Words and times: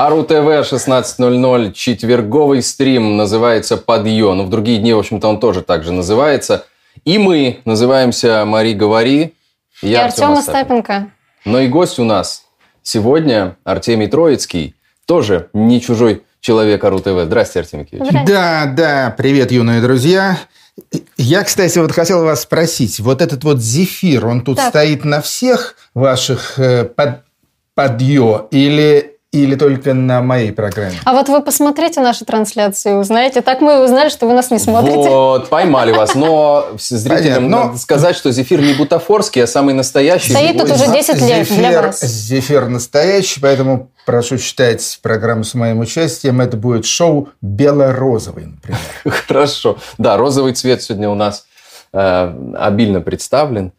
Ару 0.00 0.22
ТВ 0.22 0.32
16.00, 0.32 1.72
четверговый 1.72 2.62
стрим 2.62 3.16
называется 3.16 3.76
«Подъем». 3.76 4.36
Ну, 4.36 4.44
в 4.44 4.48
другие 4.48 4.78
дни, 4.78 4.92
в 4.92 4.98
общем-то, 5.00 5.26
он 5.26 5.40
тоже 5.40 5.62
так 5.62 5.82
же 5.82 5.90
называется. 5.90 6.66
И 7.04 7.18
мы 7.18 7.58
называемся 7.64 8.44
«Мари, 8.44 8.74
говори». 8.74 9.34
Я, 9.82 10.04
Артем 10.04 10.34
Остапенко. 10.34 11.10
Но 11.44 11.58
и 11.58 11.66
гость 11.66 11.98
у 11.98 12.04
нас 12.04 12.44
сегодня 12.84 13.56
Артемий 13.64 14.06
Троицкий, 14.06 14.76
тоже 15.04 15.50
не 15.52 15.80
чужой 15.80 16.22
человек 16.38 16.84
Ару 16.84 17.00
ТВ. 17.00 17.24
Здравствуйте, 17.24 17.64
Артемий 17.64 17.86
Киевич. 17.86 18.24
Да, 18.24 18.66
да, 18.66 19.12
привет, 19.18 19.50
юные 19.50 19.80
друзья. 19.80 20.38
Я, 21.16 21.42
кстати, 21.42 21.76
вот 21.76 21.90
хотел 21.90 22.22
вас 22.22 22.42
спросить, 22.42 23.00
вот 23.00 23.20
этот 23.20 23.42
вот 23.42 23.58
зефир, 23.58 24.26
он 24.28 24.44
тут 24.44 24.58
так. 24.58 24.68
стоит 24.68 25.04
на 25.04 25.20
всех 25.20 25.74
ваших 25.92 26.56
э, 26.60 26.84
под, 26.84 27.24
подъё 27.74 28.46
или 28.52 29.07
или 29.30 29.56
только 29.56 29.92
на 29.92 30.22
моей 30.22 30.52
программе. 30.52 30.96
А 31.04 31.12
вот 31.12 31.28
вы 31.28 31.42
посмотрите 31.42 32.00
наши 32.00 32.24
трансляции, 32.24 32.92
узнаете. 32.94 33.42
Так 33.42 33.60
мы 33.60 33.84
узнали, 33.84 34.08
что 34.08 34.26
вы 34.26 34.32
нас 34.32 34.50
не 34.50 34.58
смотрите. 34.58 34.96
Вот, 34.96 35.50
поймали 35.50 35.92
вас. 35.92 36.14
Но 36.14 36.68
зрителям 36.78 37.18
Понятно, 37.18 37.48
но... 37.48 37.64
надо 37.64 37.78
сказать, 37.78 38.16
что 38.16 38.32
зефир 38.32 38.62
не 38.62 38.72
бутафорский, 38.72 39.44
а 39.44 39.46
самый 39.46 39.74
настоящий. 39.74 40.30
Стоит 40.32 40.56
тут 40.56 40.70
уже 40.70 40.86
10 40.86 41.20
лет 41.20 41.46
зефир, 41.46 41.56
для 41.58 41.82
вас. 41.82 42.00
Зефир 42.00 42.68
настоящий, 42.68 43.38
поэтому 43.40 43.90
прошу 44.06 44.38
читать 44.38 44.98
программу 45.02 45.44
с 45.44 45.52
моим 45.52 45.80
участием. 45.80 46.40
Это 46.40 46.56
будет 46.56 46.86
шоу 46.86 47.28
бело-розовый, 47.42 48.46
например. 48.46 48.80
Хорошо. 49.26 49.76
Да, 49.98 50.16
розовый 50.16 50.54
цвет 50.54 50.82
сегодня 50.82 51.10
у 51.10 51.14
нас 51.14 51.44
э, 51.92 52.34
обильно 52.56 53.02
представлен. 53.02 53.72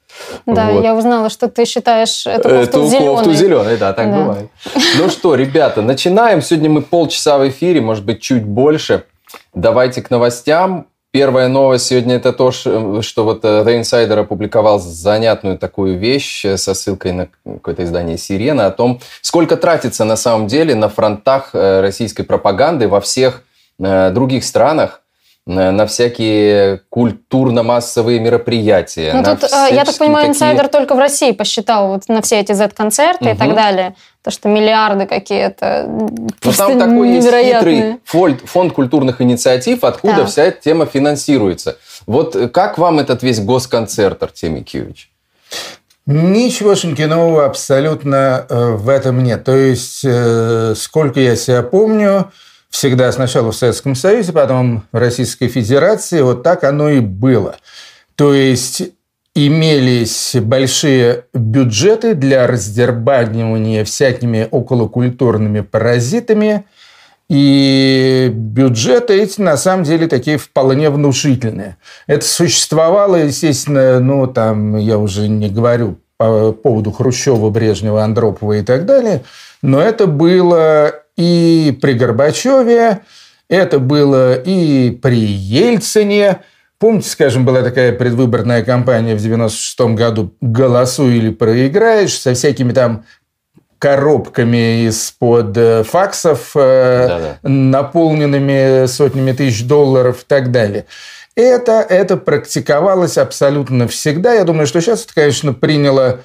Да, 0.46 0.72
вот. 0.72 0.84
я 0.84 0.96
узнала, 0.96 1.30
что 1.30 1.48
ты 1.48 1.66
считаешь 1.66 2.26
эту 2.26 2.50
кофту 2.50 2.56
эту 2.56 2.88
зеленой. 2.88 3.16
кофту 3.16 3.34
зеленой, 3.34 3.78
да, 3.78 3.94
так 3.94 4.12
да. 4.12 4.18
бывает. 4.18 4.50
Ну 4.98 5.10
что, 5.10 5.36
ребята, 5.36 5.82
начинаем. 5.82 6.42
Сегодня 6.42 6.70
мы 6.70 6.82
полчаса 6.82 7.38
в 7.38 7.48
эфире, 7.50 7.82
может 7.82 8.06
быть, 8.06 8.22
чуть 8.22 8.44
больше. 8.44 9.04
Давайте 9.54 10.02
к 10.02 10.10
новостям. 10.10 10.88
Первая 11.12 11.48
новость 11.48 11.88
сегодня 11.88 12.18
это 12.18 12.34
то, 12.34 12.52
что 12.52 13.02
вот 13.24 13.44
э, 13.44 13.64
The 13.64 13.80
Insider 13.82 14.20
опубликовал 14.20 14.78
занятную 14.78 15.58
такую 15.58 15.98
вещь 15.98 16.46
со 16.56 16.76
ссылкой 16.76 17.14
на 17.14 17.28
какое-то 17.44 17.84
издание 17.84 18.16
«Сирена» 18.16 18.68
о 18.68 18.72
том, 18.72 19.02
сколько 19.24 19.58
тратится 19.58 20.06
на 20.06 20.16
самом 20.16 20.46
деле 20.46 20.76
на 20.76 20.88
фронтах 20.88 21.50
э, 21.54 21.82
российской 21.82 22.22
пропаганды 22.22 22.88
во 22.88 23.02
всех 23.02 23.42
э, 23.80 24.12
других 24.12 24.44
странах 24.44 25.02
на 25.50 25.88
всякие 25.88 26.82
культурно-массовые 26.90 28.20
мероприятия. 28.20 29.14
Ну, 29.14 29.24
тут, 29.24 29.52
э, 29.52 29.70
я 29.72 29.84
так 29.84 29.98
понимаю, 29.98 30.28
такие... 30.28 30.30
инсайдер 30.30 30.68
только 30.68 30.94
в 30.94 31.00
России 31.00 31.32
посчитал 31.32 31.88
вот 31.88 32.04
на 32.08 32.22
все 32.22 32.40
эти 32.40 32.52
Z-концерты 32.52 33.26
угу. 33.26 33.34
и 33.34 33.38
так 33.38 33.56
далее. 33.56 33.96
То, 34.24 34.30
что 34.30 34.48
миллиарды 34.48 35.08
какие-то 35.08 35.86
Ну, 35.88 36.52
там 36.52 36.78
такой 36.78 37.14
есть 37.14 37.28
хитрый 37.28 38.00
фонд, 38.06 38.42
фонд 38.46 38.74
культурных 38.74 39.22
инициатив, 39.22 39.84
откуда 39.84 40.18
да. 40.18 40.26
вся 40.26 40.44
эта 40.44 40.62
тема 40.62 40.86
финансируется. 40.86 41.78
Вот 42.06 42.36
как 42.54 42.78
вам 42.78 43.00
этот 43.00 43.24
весь 43.24 43.40
госконцерт, 43.40 44.22
Артемий 44.22 44.64
Киевич? 44.64 45.10
Ничегошеньки 46.06 47.04
нового 47.04 47.46
абсолютно 47.46 48.46
э, 48.50 48.72
в 48.72 48.90
этом 48.90 49.24
нет. 49.24 49.44
То 49.44 49.56
есть, 49.56 50.02
э, 50.04 50.74
сколько 50.76 51.20
я 51.20 51.36
себя 51.36 51.62
помню, 51.62 52.32
всегда 52.70 53.12
сначала 53.12 53.52
в 53.52 53.56
Советском 53.56 53.96
Союзе, 53.96 54.32
потом 54.32 54.84
в 54.92 54.98
Российской 54.98 55.48
Федерации. 55.48 56.22
Вот 56.22 56.44
так 56.44 56.64
оно 56.64 56.90
и 56.90 57.00
было. 57.00 57.58
То 58.16 58.34
есть 58.34 58.84
имелись 59.36 60.36
большие 60.42 61.26
бюджеты 61.34 62.14
для 62.16 62.48
раздербанивания 62.48 63.86
всякими 63.86 64.48
околокультурными 64.50 65.62
паразитами, 65.62 66.66
и 67.30 68.32
бюджеты 68.34 69.22
эти, 69.22 69.40
на 69.40 69.56
самом 69.56 69.84
деле, 69.84 70.08
такие 70.08 70.38
вполне 70.38 70.90
внушительные. 70.90 71.78
Это 72.08 72.26
существовало, 72.26 73.18
естественно, 73.18 74.00
ну, 74.00 74.26
там, 74.26 74.78
я 74.78 74.98
уже 74.98 75.28
не 75.28 75.48
говорю 75.48 76.00
по 76.18 76.52
поводу 76.52 76.92
Хрущева, 76.92 77.52
Брежнева, 77.52 78.04
Андропова 78.04 78.54
и 78.54 78.64
так 78.64 78.86
далее, 78.86 79.22
но 79.62 79.80
это 79.80 80.08
было 80.08 80.94
и 81.20 81.78
при 81.82 81.94
Горбачеве, 81.94 83.02
это 83.50 83.80
было 83.80 84.36
и 84.36 84.90
при 84.92 85.20
Ельцине. 85.20 86.40
Помните, 86.80 87.10
скажем, 87.10 87.44
была 87.44 87.62
такая 87.62 87.92
предвыборная 87.92 88.64
кампания 88.64 89.16
в 89.16 89.22
96 89.22 89.82
году 89.96 90.34
«Голосуй 90.40 91.18
или 91.18 91.30
проиграешь» 91.30 92.18
со 92.18 92.34
всякими 92.34 92.72
там 92.72 93.04
коробками 93.80 94.86
из-под 94.88 95.58
э, 95.58 95.84
факсов, 95.84 96.52
э, 96.56 97.08
Да-да. 97.08 97.50
наполненными 97.50 98.86
сотнями 98.88 99.34
тысяч 99.34 99.66
долларов 99.66 100.22
и 100.22 100.26
так 100.26 100.52
далее. 100.52 100.86
Это, 101.36 101.86
это 101.88 102.16
практиковалось 102.16 103.18
абсолютно 103.18 103.90
всегда. 103.90 104.34
Я 104.34 104.46
думаю, 104.46 104.68
что 104.68 104.80
сейчас 104.80 105.04
это, 105.04 105.14
конечно, 105.14 105.54
приняло 105.54 106.22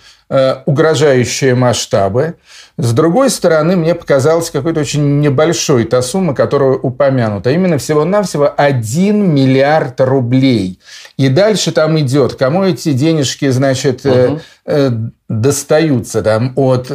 угрожающие 0.67 1.55
масштабы. 1.55 2.37
С 2.77 2.93
другой 2.93 3.31
стороны, 3.31 3.77
мне 3.77 3.95
показалась 3.95 4.51
какой-то 4.51 4.81
очень 4.81 5.21
небольшой 5.21 5.85
та 5.85 6.03
сумма, 6.03 6.35
которая 6.35 6.73
упомянута. 6.73 7.51
Именно 7.51 7.79
всего-навсего 7.79 8.53
1 8.57 9.35
миллиард 9.35 10.01
рублей. 10.01 10.81
И 11.17 11.29
дальше 11.29 11.71
там 11.71 11.99
идет, 12.01 12.35
кому 12.35 12.65
эти 12.65 12.93
денежки, 12.93 13.49
значит, 13.51 14.05
угу. 14.05 14.41
э, 14.67 14.91
достаются 15.29 16.23
там 16.23 16.53
от 16.57 16.91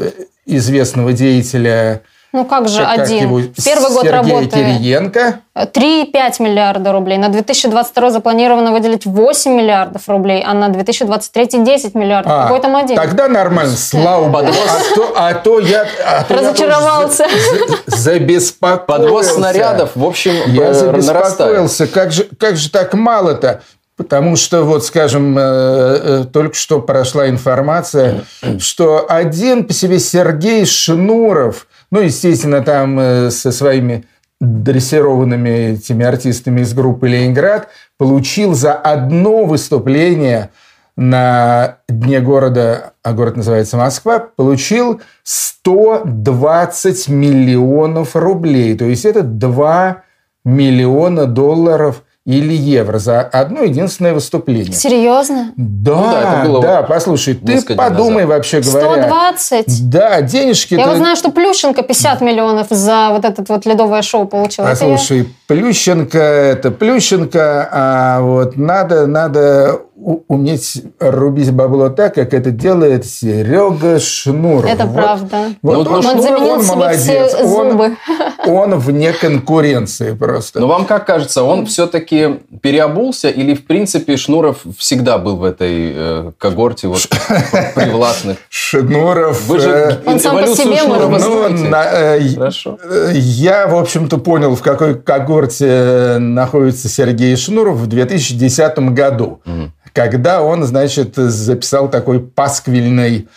известного 0.46 1.14
деятеля 1.14 2.02
ну 2.32 2.46
как 2.46 2.68
же 2.68 2.84
как 2.84 3.00
один? 3.00 3.24
Его, 3.24 3.42
Первый 3.64 3.92
год 3.92 4.06
работы. 4.06 4.50
Кириенко. 4.50 5.40
3,5 5.56 6.42
миллиарда 6.42 6.92
рублей. 6.92 7.18
На 7.18 7.30
2022 7.30 8.12
запланировано 8.12 8.72
выделить 8.72 9.06
8 9.06 9.52
миллиардов 9.52 10.08
рублей, 10.08 10.44
а 10.46 10.54
на 10.54 10.70
2023 10.70 11.64
10 11.64 11.96
миллиардов. 11.96 12.32
А, 12.32 12.44
Какой 12.44 12.62
там 12.62 12.76
один? 12.76 12.96
Тогда 12.96 13.28
нормально, 13.28 13.76
слава 13.76 14.30
богу. 14.30 14.48
А 14.48 14.96
то, 14.96 15.14
а 15.16 15.34
то 15.34 15.60
я... 15.60 15.88
А 16.06 16.24
то 16.24 16.36
Разочаровался. 16.36 17.26
Я 17.26 17.98
забеспокоился. 17.98 18.86
Подвоз 18.86 19.28
снарядов, 19.28 19.92
в 19.96 20.06
общем, 20.06 20.34
Я 20.48 20.70
э, 20.70 20.74
забеспокоился. 20.74 21.88
Как 21.88 22.12
же, 22.12 22.28
как 22.40 22.58
же 22.58 22.70
так 22.70 22.94
мало-то? 22.94 23.62
Потому 23.98 24.38
что, 24.38 24.64
вот, 24.64 24.86
скажем, 24.86 25.38
э, 25.38 25.42
э, 25.42 26.26
только 26.32 26.56
что 26.56 26.80
прошла 26.80 27.28
информация, 27.28 28.24
что 28.60 29.06
один 29.10 29.66
по 29.66 29.74
себе 29.74 30.00
Сергей 30.00 30.66
Шнуров– 30.66 31.66
ну, 31.92 32.02
естественно, 32.02 32.62
там 32.62 33.00
э, 33.00 33.32
со 33.32 33.52
своими 33.52 34.06
дрессированными 34.40 35.74
этими 35.74 36.06
артистами 36.06 36.62
из 36.62 36.74
группы 36.74 37.08
«Ленинград» 37.10 37.68
получил 37.98 38.54
за 38.54 38.74
одно 38.74 39.46
выступление 39.46 40.52
на 40.96 41.78
Дне 41.88 42.20
города, 42.20 42.94
а 43.04 43.14
город 43.14 43.38
называется 43.38 43.78
Москва, 43.78 44.20
получил 44.20 45.02
120 45.24 47.08
миллионов 47.10 48.16
рублей. 48.16 48.78
То 48.78 48.86
есть 48.86 49.06
это 49.06 49.24
2 49.24 50.04
миллиона 50.46 51.26
долларов 51.26 52.04
или 52.26 52.54
евро 52.54 53.00
за 53.00 53.22
одно 53.22 53.64
единственное 53.64 54.14
выступление. 54.14 54.74
Серьезно? 54.74 55.52
Да, 55.56 55.96
ну, 55.96 56.12
да, 56.12 56.22
это 56.22 56.50
было 56.50 56.62
да, 56.62 56.84
послушай, 56.84 57.34
ты 57.34 57.62
подумай 57.76 58.24
назад. 58.24 58.30
вообще 58.30 58.62
говоря. 58.62 59.08
120? 59.08 59.90
Да, 59.90 60.22
денежки... 60.22 60.76
Я 60.76 60.88
вот 60.88 60.98
знаю, 60.98 61.16
что 61.16 61.32
Плющенко 61.32 61.82
50 61.82 62.22
миллионов 62.22 62.68
за 62.70 63.10
вот 63.12 63.26
это 63.26 63.44
вот 63.48 63.66
ледовое 63.66 64.02
шоу 64.02 64.28
получил. 64.28 64.64
Послушай, 64.64 65.20
я... 65.20 65.26
Плющенко– 65.48 66.18
это 66.20 66.72
Плющенко, 66.72 67.70
а 67.72 68.22
вот 68.22 68.58
надо, 68.58 69.08
надо 69.08 69.82
уметь 70.28 70.84
рубить 71.00 71.52
бабло 71.52 71.90
так, 71.90 72.16
как 72.16 72.34
это 72.34 72.52
делает 72.52 73.06
Серега 73.06 74.00
Шнуров. 74.00 74.70
Это 74.70 74.86
вот. 74.86 74.96
правда. 74.96 75.54
Вот 75.62 75.88
он, 75.88 75.88
он, 75.88 76.06
он 76.06 76.22
заменил 76.22 76.54
он 76.54 76.64
себе 76.64 76.76
молодец. 76.76 77.02
все 77.02 77.46
зубы. 77.46 77.98
Он, 78.46 78.74
он 78.74 78.80
вне 78.80 79.14
конкуренции 79.14 80.14
просто. 80.14 80.60
Но 80.60 80.68
вам 80.68 80.86
как 80.86 81.06
кажется, 81.06 81.44
он 81.44 81.66
все-таки 81.66 82.40
переобулся 82.62 83.30
или, 83.30 83.54
в 83.54 83.66
принципе, 83.66 84.16
Шнуров 84.18 84.60
всегда 84.78 85.18
был 85.18 85.38
в 85.38 85.44
этой 85.44 85.92
э, 85.94 86.32
когорте 86.38 86.88
вот, 86.88 87.08
привластных? 87.76 88.38
Шнуров... 88.50 89.42
Вы 89.48 89.60
же 89.60 89.70
э, 89.70 90.10
он 90.10 90.20
сам 90.20 90.38
по 90.38 90.48
себе 90.48 90.78
Шнурова 90.78 91.18
ну, 91.18 91.50
на, 91.50 91.84
э, 91.84 92.36
Хорошо. 92.36 92.78
Я, 93.12 93.68
в 93.68 93.76
общем-то, 93.76 94.18
понял, 94.18 94.56
в 94.56 94.62
какой 94.62 95.00
когорте 95.00 96.18
находится 96.20 96.88
Сергей 96.88 97.36
Шнуров 97.36 97.78
в 97.78 97.88
2010 97.88 98.80
году. 98.94 99.42
Угу 99.46 99.72
когда 100.00 100.42
он, 100.42 100.64
значит, 100.64 101.16
записал 101.18 101.90
такой 101.90 102.22
пасквильный 102.22 103.28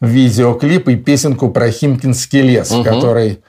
видеоклип 0.00 0.88
и 0.88 0.94
песенку 0.94 1.50
про 1.50 1.68
Химкинский 1.68 2.42
лес, 2.42 2.70
угу. 2.70 2.84
который, 2.84 3.40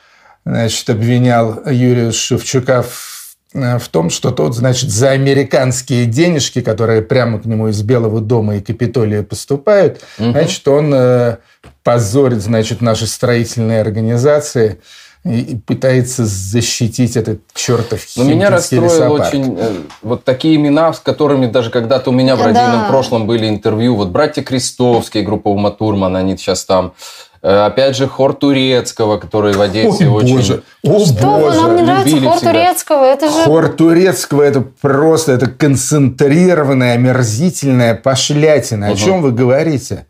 значит, 0.44 0.90
обвинял 0.90 1.62
Юрия 1.70 2.12
Шевчука 2.12 2.82
в, 2.82 3.36
в 3.54 3.88
том, 3.90 4.10
что 4.10 4.32
тот, 4.32 4.56
значит, 4.56 4.90
за 4.90 5.12
американские 5.12 6.08
денежки, 6.08 6.62
которые 6.62 7.04
прямо 7.04 7.40
к 7.40 7.46
нему 7.46 7.68
из 7.68 7.84
Белого 7.84 8.22
дома 8.22 8.56
и 8.56 8.60
Капитолия 8.60 9.22
поступают, 9.22 10.02
угу. 10.18 10.32
значит, 10.32 10.68
он 10.68 10.92
э, 10.96 11.38
позорит, 11.84 12.42
значит, 12.42 12.82
наши 12.82 13.06
строительные 13.06 13.82
организации, 13.82 14.80
и 15.26 15.56
пытается 15.56 16.26
защитить 16.26 17.16
этот 17.16 17.40
чертов 17.54 18.02
Но 18.18 18.26
меня 18.26 18.50
расстроил 18.50 19.14
очень 19.14 19.56
э, 19.58 19.74
вот 20.02 20.26
такие 20.26 20.58
имена, 20.58 20.92
с 20.92 21.00
которыми 21.00 21.46
даже 21.46 21.70
когда-то 21.70 22.10
у 22.10 22.14
меня 22.14 22.36
в 22.36 22.42
родильном 22.42 22.82
да. 22.82 22.88
прошлом 22.90 23.26
были 23.26 23.48
интервью. 23.48 23.96
Вот 23.96 24.10
братья 24.10 24.44
Крестовские, 24.44 25.24
группа 25.24 25.48
Ума 25.48 25.72
Турман, 25.72 26.18
они 26.18 26.36
сейчас 26.36 26.66
там. 26.66 26.94
Э, 27.42 27.66
опять 27.66 27.96
же, 27.96 28.08
хор 28.08 28.34
Турецкого, 28.34 29.18
который 29.18 29.54
в 29.54 29.62
Одессе 29.62 30.10
Ой, 30.10 30.24
очень... 30.24 30.36
Боже. 30.36 30.64
О, 30.84 31.06
Что 31.06 31.40
боже. 31.40 31.60
вам 31.60 31.76
не 31.78 31.82
нравится 31.84 32.20
хор 32.20 32.36
всегда. 32.36 32.52
Турецкого? 32.52 33.04
Это 33.06 33.30
же... 33.30 33.44
Хор 33.44 33.70
Турецкого– 33.70 34.42
это 34.44 34.62
просто 34.82 35.32
это 35.32 35.48
концентрированная, 35.48 36.96
омерзительная 36.96 37.96
пошлятина. 37.96 38.88
Угу. 38.88 38.94
О 38.94 38.98
чем 38.98 39.22
вы 39.22 39.32
говорите? 39.32 40.06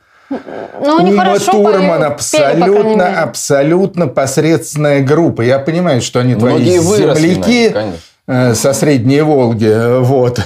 Ну, 0.82 0.98
они 0.98 1.14
Ума 1.14 1.38
Турман 1.40 2.00
пою, 2.00 2.12
абсолютно, 2.12 3.06
пели, 3.06 3.16
абсолютно 3.16 4.08
посредственная 4.08 5.02
группа. 5.02 5.42
Я 5.42 5.60
понимаю, 5.60 6.02
что 6.02 6.20
они 6.20 6.36
Многие 6.36 6.80
твои 6.80 6.98
земляки 6.98 7.76
э, 8.28 8.54
со 8.54 8.74
Средней 8.74 9.22
Волги. 9.22 10.00
Вот. 10.02 10.40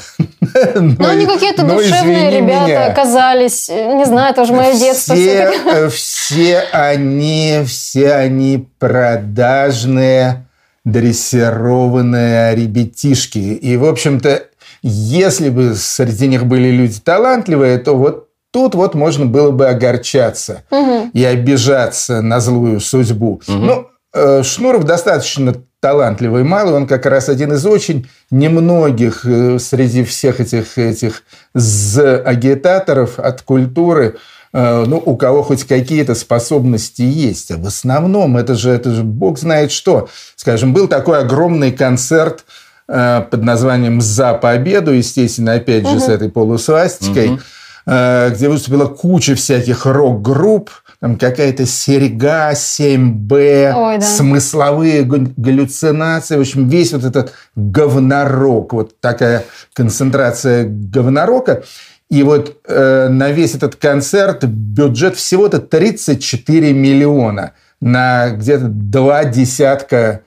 Но, 0.76 1.10
они 1.10 1.26
какие-то 1.26 1.64
душевные 1.64 2.32
ребята 2.32 2.68
меня. 2.68 2.86
оказались. 2.88 3.70
Не 3.70 4.06
знаю, 4.06 4.32
это 4.32 4.44
уже 4.44 4.54
мое 4.54 4.74
детство. 4.74 5.16
Все, 5.16 5.52
э, 5.66 5.90
все 5.90 6.60
они, 6.72 7.62
все 7.66 8.14
они 8.14 8.68
продажные, 8.80 10.48
дрессированные 10.86 12.56
ребятишки. 12.56 13.38
И, 13.38 13.78
в 13.78 13.86
общем-то, 13.86 14.44
если 14.82 15.50
бы 15.50 15.76
среди 15.76 16.28
них 16.28 16.46
были 16.46 16.70
люди 16.70 17.00
талантливые, 17.00 17.78
то 17.80 17.94
вот 17.94 18.27
Тут 18.52 18.76
вот 18.76 18.96
можно 18.96 19.26
было 19.26 19.52
бы 19.52 19.68
огорчаться 19.68 20.64
угу. 20.72 21.10
и 21.14 21.24
обижаться 21.24 22.22
на 22.22 22.40
злую 22.40 22.80
судьбу. 22.80 23.42
Угу. 23.48 23.58
Ну, 23.58 23.88
э, 24.14 24.44
Шнуров 24.44 24.84
достаточно 24.86 25.54
талантливый 25.80 26.44
малый, 26.44 26.74
он 26.74 26.88
как 26.88 27.06
раз 27.06 27.30
один 27.30 27.54
из 27.54 27.66
очень 27.66 28.10
немногих 28.32 29.26
э, 29.26 29.60
среди 29.60 30.04
всех 30.04 30.40
этих, 30.40 30.78
этих 30.78 31.24
агитаторов 31.54 33.20
от 33.20 33.42
культуры, 33.42 34.18
э, 34.54 34.86
ну, 34.88 35.04
у 35.06 35.18
кого 35.18 35.44
хоть 35.44 35.66
какие-то 35.66 36.16
способности 36.16 37.02
есть. 37.02 37.52
А 37.52 37.58
в 37.58 37.68
основном 37.68 38.38
это 38.38 38.56
же, 38.56 38.72
это 38.72 38.92
же 38.92 39.04
бог 39.04 39.38
знает 39.38 39.72
что. 39.72 40.10
Скажем, 40.36 40.74
был 40.74 40.88
такой 40.88 41.20
огромный 41.20 41.72
концерт 41.72 42.46
под 42.88 43.44
названием 43.44 44.00
«За 44.00 44.34
победу», 44.34 44.94
естественно, 44.94 45.56
опять 45.56 45.86
же, 45.86 45.98
угу. 45.98 46.00
с 46.00 46.08
этой 46.08 46.30
полусвастикой. 46.30 47.32
Угу 47.32 47.40
где 47.88 48.50
выступила 48.50 48.88
куча 48.88 49.36
всяких 49.36 49.86
рок-групп, 49.86 50.72
там 51.00 51.18
какая-то 51.18 51.66
серьга, 51.66 52.52
7Б, 52.52 53.74
Ой, 53.76 53.98
да. 54.00 54.02
смысловые 54.02 55.04
галлюцинации. 55.04 56.38
В 56.38 56.42
общем, 56.42 56.68
весь 56.68 56.92
вот 56.92 57.06
этот 57.06 57.34
говнорок, 57.56 58.74
вот 58.74 59.00
такая 59.00 59.46
концентрация 59.74 60.66
говнорока. 60.68 61.64
И 62.10 62.24
вот 62.24 62.58
э, 62.68 63.10
на 63.10 63.32
весь 63.32 63.54
этот 63.54 63.76
концерт 63.76 64.44
бюджет 64.46 65.16
всего-то 65.16 65.60
34 65.60 66.74
миллиона 66.74 67.54
на 67.80 68.30
где-то 68.32 68.68
два 68.70 69.26
десятка 69.26 70.22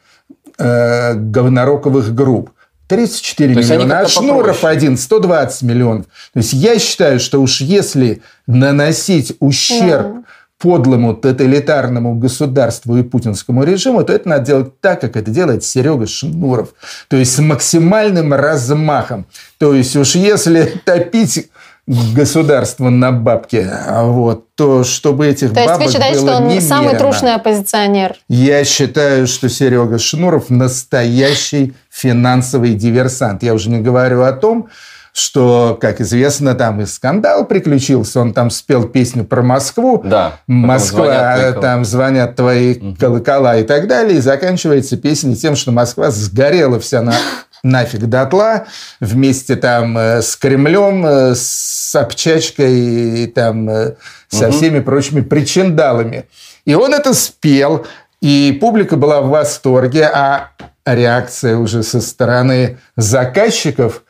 э, 0.58 1.14
говнороковых 1.14 2.14
групп. 2.14 2.50
34 2.90 3.54
То 3.54 3.60
миллиона, 3.60 4.00
а 4.00 4.08
Шнуров 4.08 4.64
один 4.64 4.98
120 4.98 5.62
миллионов. 5.62 6.06
То 6.32 6.38
есть 6.40 6.52
я 6.52 6.76
считаю, 6.80 7.20
что 7.20 7.40
уж 7.40 7.60
если 7.60 8.20
наносить 8.48 9.36
ущерб 9.38 10.06
да. 10.06 10.22
подлому 10.58 11.14
тоталитарному 11.14 12.16
государству 12.16 12.96
и 12.96 13.04
путинскому 13.04 13.62
режиму, 13.62 14.02
то 14.02 14.12
это 14.12 14.28
надо 14.28 14.44
делать 14.44 14.80
так, 14.80 15.00
как 15.00 15.16
это 15.16 15.30
делает 15.30 15.62
Серега 15.62 16.08
Шнуров. 16.08 16.70
То 17.06 17.16
есть 17.16 17.32
с 17.32 17.38
максимальным 17.38 18.34
размахом. 18.34 19.26
То 19.58 19.72
есть 19.72 19.94
уж 19.94 20.16
если 20.16 20.64
топить 20.84 21.48
государство 21.86 22.88
на 22.88 23.10
бабки, 23.12 23.66
вот, 23.88 24.54
то 24.54 24.84
чтобы 24.84 25.26
этих 25.26 25.48
то 25.48 25.54
бабок 25.54 25.78
То 25.78 25.82
есть 25.82 25.94
вы 25.94 25.98
считаете, 25.98 26.20
что 26.20 26.36
он 26.36 26.44
немерено. 26.44 26.68
самый 26.68 26.96
трушный 26.96 27.34
оппозиционер? 27.34 28.14
Я 28.28 28.64
считаю, 28.64 29.26
что 29.26 29.48
Серега 29.48 29.98
Шнуров 29.98 30.50
настоящий 30.50 31.74
финансовый 32.00 32.74
диверсант. 32.74 33.42
Я 33.42 33.54
уже 33.54 33.70
не 33.70 33.80
говорю 33.80 34.22
о 34.22 34.32
том, 34.32 34.68
что, 35.12 35.76
как 35.80 36.00
известно, 36.00 36.54
там 36.54 36.80
и 36.80 36.86
скандал 36.86 37.44
приключился. 37.44 38.20
Он 38.20 38.32
там 38.32 38.50
спел 38.50 38.84
песню 38.88 39.24
про 39.24 39.42
Москву. 39.42 40.00
Да. 40.04 40.38
Москва, 40.46 41.36
звонят 41.36 41.60
там 41.60 41.84
звонят 41.84 42.36
твои 42.36 42.78
угу. 42.78 42.96
колокола 42.98 43.56
и 43.56 43.64
так 43.64 43.88
далее. 43.88 44.18
И 44.18 44.20
заканчивается 44.20 44.96
песня 44.96 45.34
тем, 45.34 45.56
что 45.56 45.72
Москва 45.72 46.10
сгорела 46.10 46.78
вся 46.80 47.02
на 47.02 47.14
нафиг 47.62 48.06
дотла 48.06 48.64
вместе 49.00 49.56
там 49.56 49.98
э, 49.98 50.22
с 50.22 50.36
Кремлем, 50.36 51.04
э, 51.04 51.34
с 51.34 51.90
Собчачкой 51.90 53.24
и 53.24 53.26
там 53.26 53.68
э, 53.68 53.94
со 54.28 54.48
угу. 54.48 54.56
всеми 54.56 54.80
прочими 54.80 55.20
причиндалами. 55.20 56.24
И 56.64 56.74
он 56.74 56.94
это 56.94 57.12
спел, 57.12 57.84
и 58.22 58.56
публика 58.60 58.96
была 58.96 59.20
в 59.20 59.28
восторге, 59.28 60.04
а 60.06 60.50
реакция 60.94 61.56
уже 61.56 61.82
со 61.82 62.00
стороны 62.00 62.78
заказчиков 62.96 64.02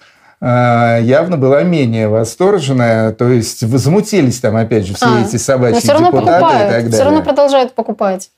явно 0.42 1.36
была 1.36 1.62
менее 1.62 2.08
восторженная, 2.08 3.12
то 3.12 3.28
есть 3.28 3.62
возмутились 3.62 4.40
там 4.40 4.56
опять 4.56 4.86
же 4.86 4.94
все 4.94 5.06
а, 5.06 5.20
эти 5.20 5.36
собачьи 5.36 5.82
депутаты 5.82 6.12
покупают, 6.12 6.44
и 6.44 6.58
так 6.58 6.70
далее. 6.70 6.90
Все 6.92 7.04
равно 7.04 7.22
продолжают 7.22 7.74
покупать. 7.74 8.30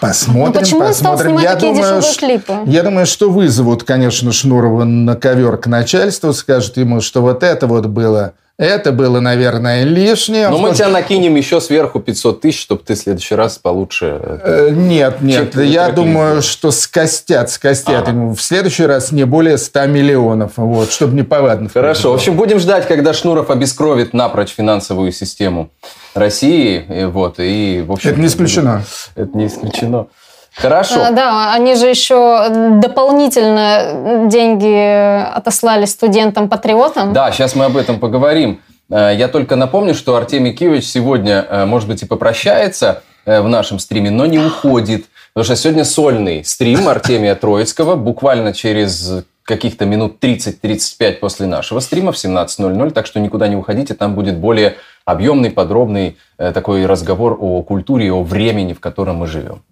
Посмотрим, 0.00 0.46
Но 0.46 0.52
почему 0.52 0.80
посмотрим. 0.80 1.38
я 1.38 1.54
думаю, 1.56 2.02
клипы? 2.18 2.54
Я 2.66 2.82
думаю, 2.82 3.06
что 3.06 3.30
вызовут, 3.30 3.84
конечно, 3.84 4.32
Шнурова 4.32 4.84
на 4.84 5.16
ковер 5.16 5.56
к 5.58 5.66
начальству, 5.66 6.32
скажут 6.32 6.76
ему, 6.76 7.00
что 7.00 7.22
вот 7.22 7.42
это 7.42 7.66
вот 7.66 7.86
было 7.86 8.34
это 8.62 8.92
было, 8.92 9.20
наверное, 9.20 9.84
лишнее. 9.84 10.48
Но 10.48 10.58
мы 10.58 10.72
тебя 10.72 10.88
накинем 10.88 11.34
еще 11.34 11.60
сверху 11.60 12.00
500 12.00 12.40
тысяч, 12.40 12.60
чтобы 12.60 12.82
ты 12.84 12.94
в 12.94 12.98
следующий 12.98 13.34
раз 13.34 13.58
получше... 13.58 14.20
Э, 14.22 14.68
нет, 14.70 15.20
нет. 15.20 15.56
Я 15.56 15.90
думаю, 15.90 16.42
что 16.42 16.70
скостят, 16.70 17.50
скостят 17.50 18.08
ему 18.08 18.34
в 18.34 18.40
следующий 18.40 18.86
раз 18.86 19.12
не 19.12 19.24
более 19.24 19.58
100 19.58 19.86
миллионов, 19.86 20.52
вот, 20.56 20.92
чтобы 20.92 21.14
не 21.14 21.22
повадно. 21.22 21.68
Хорошо. 21.68 22.12
В 22.12 22.14
общем, 22.14 22.36
будем 22.36 22.58
ждать, 22.58 22.86
когда 22.86 23.12
Шнуров 23.12 23.50
обескровит 23.50 24.12
напрочь 24.14 24.50
финансовую 24.50 25.12
систему 25.12 25.70
России. 26.14 26.84
Вот, 27.06 27.36
и, 27.38 27.84
в 27.86 27.92
общем, 27.92 28.10
это 28.10 28.20
не 28.20 28.26
исключено. 28.26 28.84
Это 29.16 29.36
не 29.36 29.46
исключено. 29.46 30.06
Хорошо. 30.54 31.04
А, 31.06 31.10
да, 31.10 31.52
они 31.54 31.74
же 31.74 31.86
еще 31.86 32.48
дополнительно 32.80 34.26
деньги 34.28 35.24
отослали 35.34 35.86
студентам-патриотам. 35.86 37.12
Да, 37.12 37.32
сейчас 37.32 37.54
мы 37.54 37.64
об 37.64 37.76
этом 37.76 37.98
поговорим. 37.98 38.60
Э, 38.92 39.12
я 39.16 39.28
только 39.28 39.56
напомню, 39.56 39.94
что 39.94 40.14
Артемий 40.14 40.52
Киевич 40.52 40.84
сегодня, 40.84 41.46
э, 41.48 41.64
может 41.64 41.88
быть, 41.88 42.02
и 42.02 42.06
попрощается 42.06 43.02
э, 43.24 43.40
в 43.40 43.48
нашем 43.48 43.78
стриме, 43.78 44.10
но 44.10 44.26
не 44.26 44.38
уходит. 44.38 45.06
Потому 45.32 45.44
что 45.44 45.56
сегодня 45.56 45.84
сольный 45.84 46.44
стрим 46.44 46.88
Артемия 46.88 47.34
Троицкого. 47.34 47.96
Буквально 47.96 48.52
через 48.52 49.24
каких-то 49.44 49.86
минут 49.86 50.22
30-35 50.22 51.14
после 51.14 51.46
нашего 51.46 51.80
стрима 51.80 52.12
в 52.12 52.16
17.00. 52.16 52.90
Так 52.90 53.06
что 53.06 53.18
никуда 53.18 53.48
не 53.48 53.56
уходите, 53.56 53.94
там 53.94 54.14
будет 54.14 54.36
более 54.36 54.76
объемный, 55.04 55.50
подробный 55.50 56.16
такой 56.36 56.86
разговор 56.86 57.36
о 57.40 57.62
культуре 57.62 58.06
и 58.06 58.10
о 58.10 58.22
времени, 58.22 58.72
в 58.72 58.78
котором 58.78 59.16
мы 59.16 59.26
живем. 59.26 59.62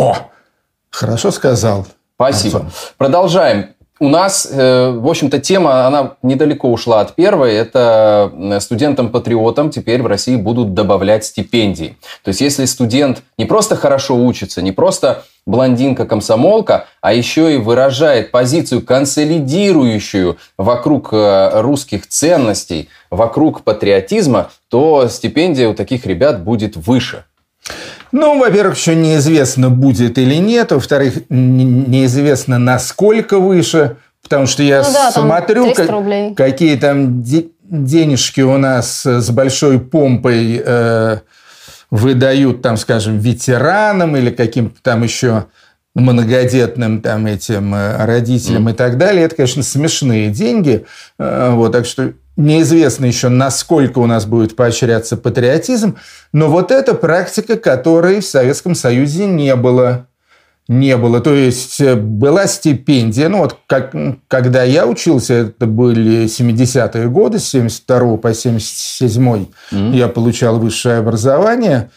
О, 0.00 0.16
хорошо 0.88 1.30
сказал. 1.30 1.86
Спасибо. 2.14 2.60
Антон. 2.60 2.72
Продолжаем. 2.96 3.66
У 3.98 4.08
нас, 4.08 4.48
э, 4.50 4.90
в 4.92 5.06
общем-то, 5.06 5.40
тема, 5.40 5.86
она 5.86 6.14
недалеко 6.22 6.72
ушла 6.72 7.02
от 7.02 7.14
первой. 7.14 7.52
Это 7.52 8.32
студентам-патриотам 8.60 9.68
теперь 9.68 10.00
в 10.00 10.06
России 10.06 10.36
будут 10.36 10.72
добавлять 10.72 11.26
стипендии. 11.26 11.98
То 12.24 12.30
есть, 12.30 12.40
если 12.40 12.64
студент 12.64 13.22
не 13.36 13.44
просто 13.44 13.76
хорошо 13.76 14.16
учится, 14.16 14.62
не 14.62 14.72
просто 14.72 15.24
блондинка-комсомолка, 15.44 16.86
а 17.02 17.12
еще 17.12 17.54
и 17.54 17.58
выражает 17.58 18.30
позицию 18.30 18.80
консолидирующую 18.80 20.38
вокруг 20.56 21.10
э, 21.12 21.60
русских 21.60 22.06
ценностей, 22.06 22.88
вокруг 23.10 23.64
патриотизма, 23.64 24.50
то 24.70 25.08
стипендия 25.10 25.68
у 25.68 25.74
таких 25.74 26.06
ребят 26.06 26.42
будет 26.42 26.74
выше. 26.74 27.24
Ну, 28.12 28.38
во-первых, 28.38 28.76
еще 28.76 28.94
неизвестно, 28.94 29.70
будет 29.70 30.18
или 30.18 30.34
нет. 30.36 30.72
Во-вторых, 30.72 31.14
неизвестно, 31.28 32.58
насколько 32.58 33.38
выше. 33.38 33.96
Потому 34.22 34.46
что 34.46 34.62
я 34.62 34.82
ну, 34.82 34.92
да, 34.92 35.10
смотрю, 35.10 35.72
как, 35.74 36.36
какие 36.36 36.76
там 36.76 37.22
денежки 37.22 38.40
у 38.40 38.58
нас 38.58 39.06
с 39.06 39.30
большой 39.30 39.80
помпой 39.80 40.60
э, 40.64 41.18
выдают, 41.90 42.62
там, 42.62 42.76
скажем, 42.76 43.18
ветеранам 43.18 44.16
или 44.16 44.30
каким-то 44.30 44.80
там 44.82 45.02
еще 45.02 45.46
многодетным 45.94 47.00
там 47.02 47.26
этим 47.26 47.74
э, 47.74 48.04
родителям 48.04 48.68
mm. 48.68 48.72
и 48.72 48.74
так 48.74 48.98
далее. 48.98 49.24
Это, 49.24 49.36
конечно, 49.36 49.62
смешные 49.62 50.30
деньги. 50.30 50.84
Э, 51.18 51.50
вот, 51.52 51.72
так 51.72 51.86
что 51.86 52.12
Неизвестно 52.40 53.04
еще, 53.04 53.28
насколько 53.28 53.98
у 53.98 54.06
нас 54.06 54.24
будет 54.24 54.56
поощряться 54.56 55.18
патриотизм, 55.18 55.98
но 56.32 56.48
вот 56.48 56.70
это 56.70 56.94
практика, 56.94 57.56
которой 57.56 58.20
в 58.20 58.24
Советском 58.24 58.74
Союзе 58.74 59.26
не 59.26 59.54
было. 59.56 60.06
не 60.66 60.96
было. 60.96 61.20
То 61.20 61.34
есть 61.34 61.82
э, 61.82 61.96
была 61.96 62.46
стипендия, 62.46 63.28
ну 63.28 63.40
вот 63.40 63.58
как, 63.66 63.94
когда 64.26 64.62
я 64.62 64.86
учился, 64.86 65.34
это 65.34 65.66
были 65.66 66.24
70-е 66.24 67.08
годы, 67.08 67.40
с 67.40 67.48
72 67.48 68.16
по 68.16 68.32
77 68.32 69.22
mm-hmm. 69.22 69.96
я 69.96 70.08
получал 70.08 70.58
высшее 70.58 70.96
образование. 70.96 71.90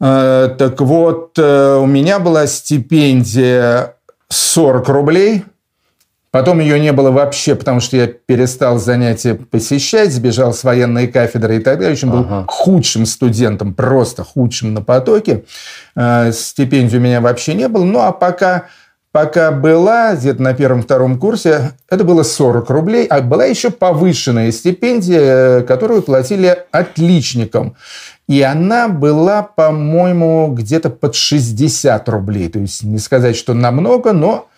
Э, 0.00 0.54
так 0.56 0.80
вот, 0.80 1.32
э, 1.38 1.76
у 1.82 1.86
меня 1.86 2.20
была 2.20 2.46
стипендия 2.46 3.96
40 4.28 4.88
рублей– 4.88 5.44
Потом 6.32 6.60
ее 6.60 6.80
не 6.80 6.92
было 6.92 7.10
вообще, 7.10 7.54
потому 7.54 7.80
что 7.80 7.98
я 7.98 8.06
перестал 8.06 8.78
занятия 8.78 9.34
посещать, 9.34 10.14
сбежал 10.14 10.54
с 10.54 10.64
военной 10.64 11.06
кафедры 11.06 11.56
и 11.56 11.58
так 11.58 11.74
далее. 11.74 11.90
В 11.90 11.92
общем, 11.92 12.10
был 12.10 12.20
ага. 12.20 12.46
худшим 12.48 13.04
студентом, 13.04 13.74
просто 13.74 14.24
худшим 14.24 14.72
на 14.72 14.80
потоке. 14.80 15.44
Э, 15.94 16.32
стипендии 16.32 16.96
у 16.96 17.00
меня 17.00 17.20
вообще 17.20 17.52
не 17.52 17.68
было. 17.68 17.84
Ну, 17.84 18.00
а 18.00 18.12
пока, 18.12 18.64
пока 19.12 19.52
была, 19.52 20.14
где-то 20.14 20.40
на 20.40 20.54
первом-втором 20.54 21.18
курсе, 21.18 21.72
это 21.90 22.02
было 22.02 22.22
40 22.22 22.70
рублей. 22.70 23.06
А 23.08 23.20
была 23.20 23.44
еще 23.44 23.68
повышенная 23.68 24.52
стипендия, 24.52 25.60
которую 25.64 26.00
платили 26.00 26.64
отличникам. 26.70 27.76
И 28.26 28.40
она 28.40 28.88
была, 28.88 29.42
по-моему, 29.42 30.50
где-то 30.54 30.88
под 30.88 31.14
60 31.14 32.08
рублей. 32.08 32.48
То 32.48 32.58
есть, 32.58 32.84
не 32.84 32.98
сказать, 32.98 33.36
что 33.36 33.52
намного, 33.52 34.14
но 34.14 34.48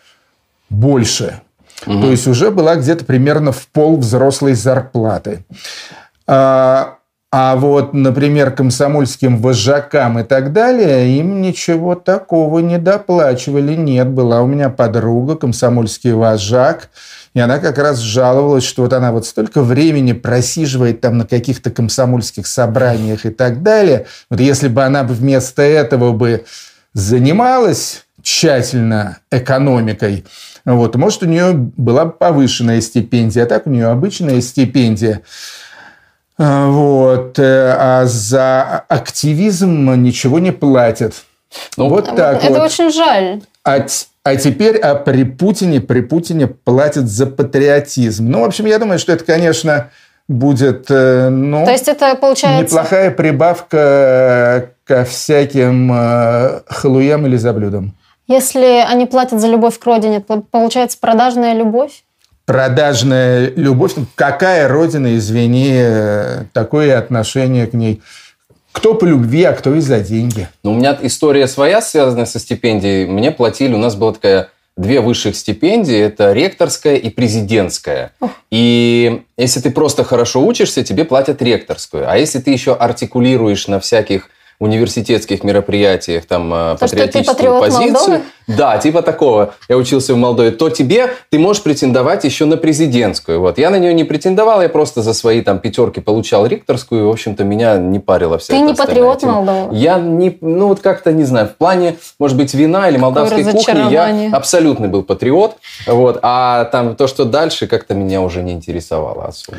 больше. 0.70 1.40
Угу. 1.86 2.00
То 2.00 2.10
есть 2.10 2.26
уже 2.26 2.50
была 2.50 2.76
где-то 2.76 3.04
примерно 3.04 3.52
в 3.52 3.66
пол 3.68 3.96
взрослой 3.96 4.54
зарплаты. 4.54 5.44
А, 6.26 6.98
а 7.36 7.56
вот, 7.56 7.94
например, 7.94 8.52
комсомольским 8.52 9.38
вожакам 9.38 10.20
и 10.20 10.22
так 10.22 10.52
далее, 10.52 11.18
им 11.18 11.42
ничего 11.42 11.96
такого 11.96 12.60
не 12.60 12.78
доплачивали. 12.78 13.74
Нет, 13.74 14.08
была 14.08 14.40
у 14.40 14.46
меня 14.46 14.70
подруга, 14.70 15.34
комсомольский 15.34 16.12
вожак, 16.12 16.90
и 17.34 17.40
она 17.40 17.58
как 17.58 17.78
раз 17.78 17.98
жаловалась, 17.98 18.62
что 18.62 18.82
вот 18.82 18.92
она 18.92 19.10
вот 19.10 19.26
столько 19.26 19.62
времени 19.62 20.12
просиживает 20.12 21.00
там 21.00 21.18
на 21.18 21.26
каких-то 21.26 21.72
комсомольских 21.72 22.46
собраниях 22.46 23.26
и 23.26 23.30
так 23.30 23.64
далее. 23.64 24.06
Вот 24.30 24.38
если 24.38 24.68
бы 24.68 24.84
она 24.84 25.02
вместо 25.02 25.62
этого 25.62 26.12
бы 26.12 26.44
занималась 26.92 28.04
тщательно 28.22 29.18
экономикой, 29.32 30.24
вот. 30.64 30.96
Может, 30.96 31.22
у 31.22 31.26
нее 31.26 31.52
была 31.52 32.06
повышенная 32.06 32.80
стипендия, 32.80 33.44
а 33.44 33.46
так 33.46 33.66
у 33.66 33.70
нее 33.70 33.88
обычная 33.88 34.40
стипендия. 34.40 35.22
А, 36.38 36.68
вот. 36.68 37.38
Э, 37.38 37.76
а 37.78 38.06
за 38.06 38.84
активизм 38.88 39.94
ничего 40.02 40.38
не 40.38 40.52
платят. 40.52 41.24
Ну, 41.76 41.88
вот 41.88 42.16
так 42.16 42.42
это 42.42 42.54
вот. 42.54 42.62
очень 42.62 42.90
жаль. 42.90 43.42
А, 43.64 43.86
а 44.24 44.36
теперь 44.36 44.78
а 44.78 44.94
при 44.94 45.24
Путине, 45.24 45.80
при 45.80 46.00
Путине 46.00 46.46
платят 46.46 47.08
за 47.08 47.26
патриотизм. 47.26 48.28
Ну, 48.28 48.40
в 48.40 48.44
общем, 48.44 48.66
я 48.66 48.78
думаю, 48.78 48.98
что 48.98 49.12
это, 49.12 49.24
конечно, 49.24 49.90
будет 50.28 50.86
э, 50.88 51.28
ну, 51.28 51.64
То 51.64 51.72
есть 51.72 51.88
это 51.88 52.14
получается... 52.16 52.64
неплохая 52.64 53.10
прибавка 53.10 54.70
ко 54.84 55.04
всяким 55.04 55.92
э, 55.92 56.62
халуям 56.66 57.26
или 57.26 57.36
заблюдам. 57.36 57.94
Если 58.26 58.84
они 58.86 59.06
платят 59.06 59.40
за 59.40 59.48
любовь 59.48 59.78
к 59.78 59.84
родине, 59.84 60.20
то 60.20 60.42
получается 60.50 60.98
продажная 61.00 61.54
любовь? 61.54 62.04
Продажная 62.46 63.50
любовь. 63.56 63.92
Ну, 63.96 64.06
какая 64.14 64.68
родина, 64.68 65.16
извини, 65.16 66.46
такое 66.52 66.98
отношение 66.98 67.66
к 67.66 67.74
ней? 67.74 68.02
Кто 68.72 68.94
по 68.94 69.04
любви, 69.04 69.44
а 69.44 69.52
кто 69.52 69.74
из-за 69.76 70.00
деньги? 70.00 70.48
Ну, 70.62 70.72
у 70.72 70.74
меня 70.74 70.98
история 71.02 71.46
своя, 71.46 71.80
связанная 71.80 72.26
со 72.26 72.38
стипендией. 72.38 73.06
Мне 73.06 73.30
платили, 73.30 73.72
у 73.74 73.78
нас 73.78 73.94
была 73.94 74.12
такая 74.12 74.48
две 74.76 75.00
высших 75.00 75.36
стипендии, 75.36 75.96
это 75.96 76.32
ректорская 76.32 76.96
и 76.96 77.08
президентская. 77.08 78.12
И 78.50 79.22
если 79.36 79.60
ты 79.60 79.70
просто 79.70 80.02
хорошо 80.02 80.44
учишься, 80.44 80.82
тебе 80.82 81.04
платят 81.04 81.40
ректорскую. 81.40 82.10
А 82.10 82.16
если 82.16 82.40
ты 82.40 82.50
еще 82.50 82.74
артикулируешь 82.74 83.68
на 83.68 83.78
всяких 83.78 84.28
университетских 84.58 85.44
мероприятиях 85.44 86.26
там 86.26 86.50
то, 86.50 86.76
патриотическую 86.80 87.60
позицию. 87.60 87.92
Молдовы? 87.92 88.20
Да, 88.46 88.76
типа 88.78 89.02
такого. 89.02 89.54
Я 89.68 89.76
учился 89.76 90.14
в 90.14 90.16
Молдове. 90.16 90.50
То 90.50 90.68
тебе 90.68 91.10
ты 91.30 91.38
можешь 91.38 91.62
претендовать 91.62 92.24
еще 92.24 92.44
на 92.44 92.56
президентскую. 92.56 93.40
Вот. 93.40 93.58
Я 93.58 93.70
на 93.70 93.78
нее 93.78 93.94
не 93.94 94.04
претендовал, 94.04 94.60
я 94.62 94.68
просто 94.68 95.02
за 95.02 95.14
свои 95.14 95.40
там 95.40 95.58
пятерки 95.58 96.00
получал 96.00 96.46
ректорскую, 96.46 97.02
и, 97.02 97.04
в 97.04 97.10
общем-то, 97.10 97.42
меня 97.44 97.78
не 97.78 98.00
парило 98.00 98.38
вся 98.38 98.52
Ты 98.52 98.60
не 98.60 98.74
патриот 98.74 99.20
тема. 99.20 99.42
Молдовы? 99.42 99.76
Я 99.76 99.98
не, 99.98 100.36
ну 100.40 100.68
вот 100.68 100.80
как-то, 100.80 101.12
не 101.12 101.24
знаю, 101.24 101.48
в 101.48 101.54
плане, 101.54 101.96
может 102.18 102.36
быть, 102.36 102.52
вина 102.54 102.88
или 102.88 102.96
Какое 102.96 103.02
молдавской 103.02 103.44
кухни 103.44 103.90
я 103.90 104.30
абсолютный 104.32 104.88
был 104.88 105.02
патриот. 105.02 105.56
Вот. 105.86 106.18
А 106.22 106.64
там 106.66 106.96
то, 106.96 107.06
что 107.06 107.24
дальше, 107.24 107.66
как-то 107.66 107.94
меня 107.94 108.20
уже 108.20 108.42
не 108.42 108.52
интересовало 108.52 109.26
особо. 109.26 109.58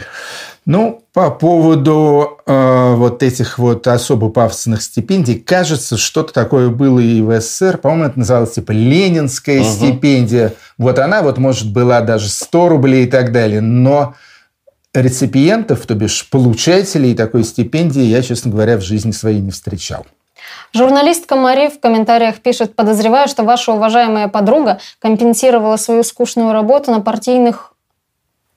Ну, 0.65 1.03
по 1.13 1.29
поводу 1.29 2.39
э, 2.47 2.93
вот 2.95 3.21
этих 3.21 3.59
вот 3.59 3.85
особо 3.85 4.29
пафосных 4.29 4.81
стипендий, 4.81 5.39
кажется, 5.39 5.95
что-то 5.95 6.33
такое 6.33 6.69
было 6.69 6.99
и 6.99 7.21
в 7.21 7.39
СССР. 7.39 7.77
По-моему, 7.77 8.05
это 8.05 8.19
называлось 8.19 8.53
типа 8.53 8.71
Ленинская 8.71 9.61
угу. 9.61 9.69
стипендия. 9.69 10.53
Вот 10.79 10.97
она 10.97 11.21
вот, 11.21 11.37
может, 11.37 11.71
была 11.71 12.01
даже 12.01 12.29
100 12.29 12.69
рублей 12.69 13.05
и 13.05 13.09
так 13.09 13.31
далее. 13.31 13.61
Но 13.61 14.15
реципиентов, 14.91 15.85
то 15.85 15.93
бишь 15.93 16.27
получателей 16.31 17.13
такой 17.13 17.43
стипендии, 17.43 18.01
я, 18.01 18.23
честно 18.23 18.49
говоря, 18.49 18.77
в 18.77 18.81
жизни 18.81 19.11
своей 19.11 19.41
не 19.41 19.51
встречал. 19.51 20.07
Журналистка 20.73 21.35
Мари 21.35 21.69
в 21.69 21.79
комментариях 21.79 22.37
пишет, 22.39 22.75
подозреваю, 22.75 23.27
что 23.27 23.43
ваша 23.43 23.71
уважаемая 23.73 24.27
подруга 24.29 24.79
компенсировала 24.99 25.77
свою 25.77 26.03
скучную 26.03 26.53
работу 26.53 26.91
на 26.91 27.01
партийных 27.01 27.73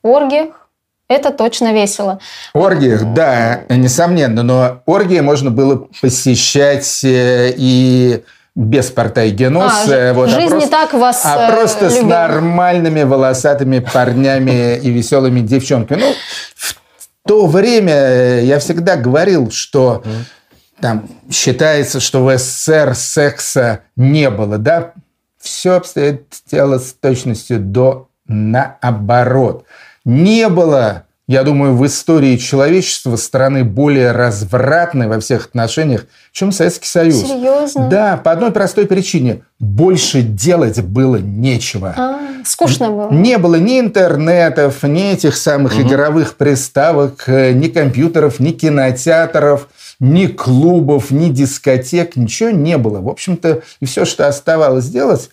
оргиях 0.03 0.68
это 1.09 1.31
точно 1.31 1.73
весело. 1.73 2.21
Оргиях, 2.53 3.15
да, 3.15 3.63
несомненно, 3.69 4.43
но 4.43 4.83
оргии 4.87 5.21
можно 5.21 5.51
было 5.51 5.89
посещать 6.01 7.01
э, 7.03 7.55
и 7.57 8.23
без 8.55 8.91
порта 8.91 9.29
геноса. 9.29 10.11
А, 10.11 10.15
вот, 10.15 10.29
жизнь 10.29 10.47
а 10.47 10.49
просто, 10.49 10.67
не 10.67 10.71
так 10.71 10.93
вас 10.93 11.23
А 11.25 11.51
просто 11.51 11.87
любила. 11.87 12.01
с 12.01 12.03
нормальными 12.03 13.03
волосатыми 13.05 13.79
парнями 13.79 14.77
и 14.83 14.91
веселыми 14.91 15.41
девчонками. 15.41 16.01
Ну, 16.01 16.15
в 16.57 16.77
то 17.27 17.47
время 17.47 18.41
я 18.41 18.59
всегда 18.59 18.97
говорил, 18.97 19.51
что 19.51 20.03
там 20.81 21.09
считается, 21.31 22.01
что 22.01 22.25
в 22.25 22.37
СССР 22.37 22.95
секса 22.95 23.81
не 23.97 24.29
было, 24.29 24.59
да? 24.59 24.93
Все 25.41 25.75
обстоит 25.75 26.27
дело 26.51 26.79
с 26.79 26.93
точностью 26.93 27.61
до 27.61 28.09
наоборот 28.27 29.65
не 30.09 30.49
было, 30.49 31.05
я 31.27 31.43
думаю, 31.43 31.77
в 31.77 31.85
истории 31.85 32.39
человечества 32.39 33.17
страны 33.17 33.63
более 33.63 34.13
развратной 34.13 35.07
во 35.07 35.21
всех 35.21 35.49
отношениях, 35.49 36.07
чем 36.33 36.51
Советский 36.51 36.87
Союз. 36.87 37.17
Серьезно? 37.17 37.91
Да, 37.91 38.17
по 38.17 38.33
одной 38.33 38.51
простой 38.51 38.87
причине. 38.87 39.43
Больше 39.59 40.23
делать 40.23 40.81
было 40.81 41.17
нечего. 41.17 41.95
А, 41.95 42.21
скучно 42.47 42.91
было. 42.91 43.13
Не 43.13 43.37
было 43.37 43.57
ни 43.57 43.79
интернетов, 43.79 44.83
ни 44.83 45.13
этих 45.13 45.37
самых 45.37 45.75
угу. 45.75 45.83
игровых 45.83 46.37
приставок, 46.37 47.25
э, 47.27 47.53
ни 47.53 47.69
компьютеров, 47.69 48.41
ни 48.41 48.53
кинотеатров, 48.53 49.69
ни 50.01 50.27
клубов, 50.27 51.11
ни 51.11 51.29
дискотек, 51.29 52.17
ничего 52.17 52.49
не 52.49 52.79
было. 52.79 53.03
В 53.03 53.09
общем-то, 53.11 53.61
и 53.81 53.85
все, 53.85 54.07
что 54.07 54.27
оставалось 54.27 54.89
делать, 54.89 55.29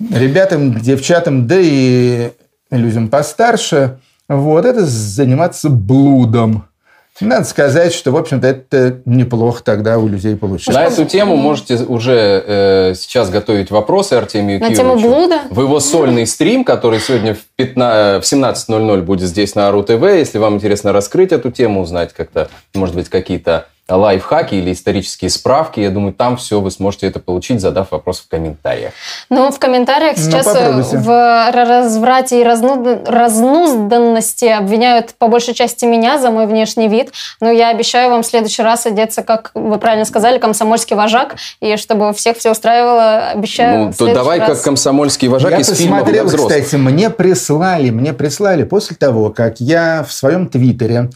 ребятам, 0.00 0.80
девчатам, 0.80 1.46
да 1.46 1.58
и 1.60 2.32
людям 2.78 3.08
постарше, 3.08 3.98
вот, 4.28 4.64
это 4.64 4.84
заниматься 4.84 5.68
блудом. 5.68 6.66
Надо 7.20 7.44
сказать, 7.44 7.94
что, 7.94 8.10
в 8.10 8.16
общем-то, 8.16 8.46
это 8.46 9.00
неплохо 9.04 9.62
тогда 9.62 9.98
у 9.98 10.08
людей 10.08 10.34
получилось. 10.34 10.76
На 10.76 10.86
эту 10.86 11.04
тему 11.04 11.36
можете 11.36 11.76
уже 11.76 12.42
э, 12.44 12.94
сейчас 12.96 13.30
готовить 13.30 13.70
вопросы 13.70 14.14
Артемию 14.14 14.58
На 14.58 14.74
тему 14.74 14.98
блуда? 14.98 15.42
В 15.50 15.60
его 15.60 15.78
сольный 15.78 16.26
стрим, 16.26 16.64
который 16.64 16.98
сегодня 16.98 17.34
в, 17.34 17.38
15, 17.54 18.24
в 18.24 18.32
17.00 18.32 19.02
будет 19.02 19.28
здесь 19.28 19.54
на 19.54 19.68
АРУ 19.68 19.84
ТВ. 19.84 20.02
Если 20.02 20.38
вам 20.38 20.56
интересно 20.56 20.92
раскрыть 20.92 21.30
эту 21.30 21.52
тему, 21.52 21.82
узнать 21.82 22.12
как-то, 22.12 22.48
может 22.74 22.96
быть, 22.96 23.08
какие-то 23.08 23.66
лайфхаки 23.88 24.54
или 24.54 24.72
исторические 24.72 25.30
справки. 25.30 25.80
Я 25.80 25.90
думаю, 25.90 26.14
там 26.14 26.36
все 26.38 26.60
вы 26.60 26.70
сможете 26.70 27.06
это 27.06 27.20
получить, 27.20 27.60
задав 27.60 27.90
вопрос 27.90 28.20
в 28.20 28.28
комментариях. 28.28 28.92
Ну, 29.28 29.50
в 29.50 29.58
комментариях 29.58 30.16
ну, 30.16 30.22
сейчас 30.22 30.46
ну, 30.46 31.00
в 31.00 31.50
разврате 31.52 32.40
и 32.40 32.44
разну... 32.44 33.02
разнузданности 33.06 34.46
обвиняют 34.46 35.14
по 35.18 35.28
большей 35.28 35.52
части 35.52 35.84
меня 35.84 36.18
за 36.18 36.30
мой 36.30 36.46
внешний 36.46 36.88
вид. 36.88 37.12
Но 37.40 37.50
я 37.50 37.68
обещаю 37.68 38.10
вам 38.10 38.22
в 38.22 38.26
следующий 38.26 38.62
раз 38.62 38.86
одеться, 38.86 39.22
как 39.22 39.50
вы 39.54 39.78
правильно 39.78 40.06
сказали, 40.06 40.38
комсомольский 40.38 40.96
вожак. 40.96 41.36
И 41.60 41.76
чтобы 41.76 42.14
всех 42.14 42.38
все 42.38 42.52
устраивало, 42.52 43.28
обещаю 43.28 43.86
Ну, 43.86 43.92
то 43.92 44.14
давай 44.14 44.38
раз... 44.38 44.48
как 44.48 44.62
комсомольский 44.62 45.28
вожак 45.28 45.52
я 45.52 45.58
из 45.58 45.76
фильма 45.76 46.02
для 46.04 46.24
взрослых. 46.24 46.52
кстати, 46.52 46.76
мне 46.76 47.10
прислали, 47.10 47.90
мне 47.90 48.14
прислали 48.14 48.64
после 48.64 48.96
того, 48.96 49.28
как 49.28 49.60
я 49.60 50.04
в 50.08 50.12
своем 50.12 50.48
твиттере 50.48 51.10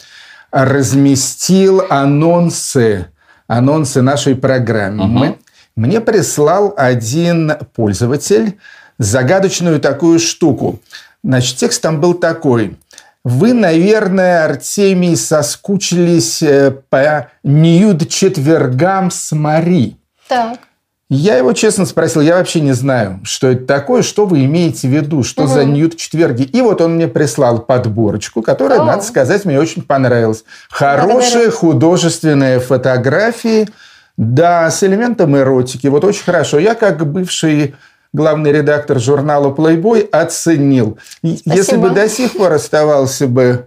разместил 0.50 1.82
анонсы, 1.88 3.06
анонсы 3.46 4.02
нашей 4.02 4.34
программы. 4.34 5.28
Угу. 5.28 5.38
мне 5.76 6.00
прислал 6.00 6.74
один 6.76 7.52
пользователь 7.74 8.58
загадочную 8.98 9.80
такую 9.80 10.18
штуку. 10.18 10.80
Значит, 11.22 11.56
текст 11.56 11.82
там 11.82 12.00
был 12.00 12.14
такой. 12.14 12.76
Вы, 13.24 13.52
наверное, 13.52 14.44
Артемий, 14.44 15.16
соскучились 15.16 16.42
э, 16.42 16.70
по 16.88 17.30
ньюд-четвергам 17.42 19.10
с 19.10 19.32
Мари. 19.32 19.96
Так. 20.28 20.60
Я 21.10 21.38
его 21.38 21.54
честно 21.54 21.86
спросил, 21.86 22.20
я 22.20 22.36
вообще 22.36 22.60
не 22.60 22.72
знаю, 22.72 23.20
что 23.22 23.48
это 23.48 23.64
такое, 23.64 24.02
что 24.02 24.26
вы 24.26 24.44
имеете 24.44 24.88
в 24.88 24.90
виду, 24.90 25.22
что 25.22 25.44
угу. 25.44 25.52
за 25.52 25.64
ньют-четверги. 25.64 26.42
И 26.42 26.60
вот 26.60 26.82
он 26.82 26.96
мне 26.96 27.08
прислал 27.08 27.60
подборочку, 27.60 28.42
которая, 28.42 28.80
О. 28.80 28.84
надо 28.84 29.02
сказать, 29.02 29.46
мне 29.46 29.58
очень 29.58 29.82
понравилась. 29.82 30.44
Хорошие 30.68 31.14
Благодарю. 31.14 31.52
художественные 31.52 32.60
фотографии, 32.60 33.68
да, 34.18 34.70
с 34.70 34.82
элементом 34.82 35.34
эротики. 35.34 35.86
Вот 35.86 36.04
очень 36.04 36.24
хорошо. 36.24 36.58
Я 36.58 36.74
как 36.74 37.10
бывший 37.10 37.74
главный 38.12 38.52
редактор 38.52 39.00
журнала 39.00 39.54
Playboy 39.54 40.10
оценил. 40.10 40.98
Спасибо. 41.20 41.54
Если 41.54 41.76
бы 41.76 41.90
до 41.90 42.06
сих 42.10 42.32
пор 42.32 42.52
оставался 42.52 43.26
бы 43.26 43.66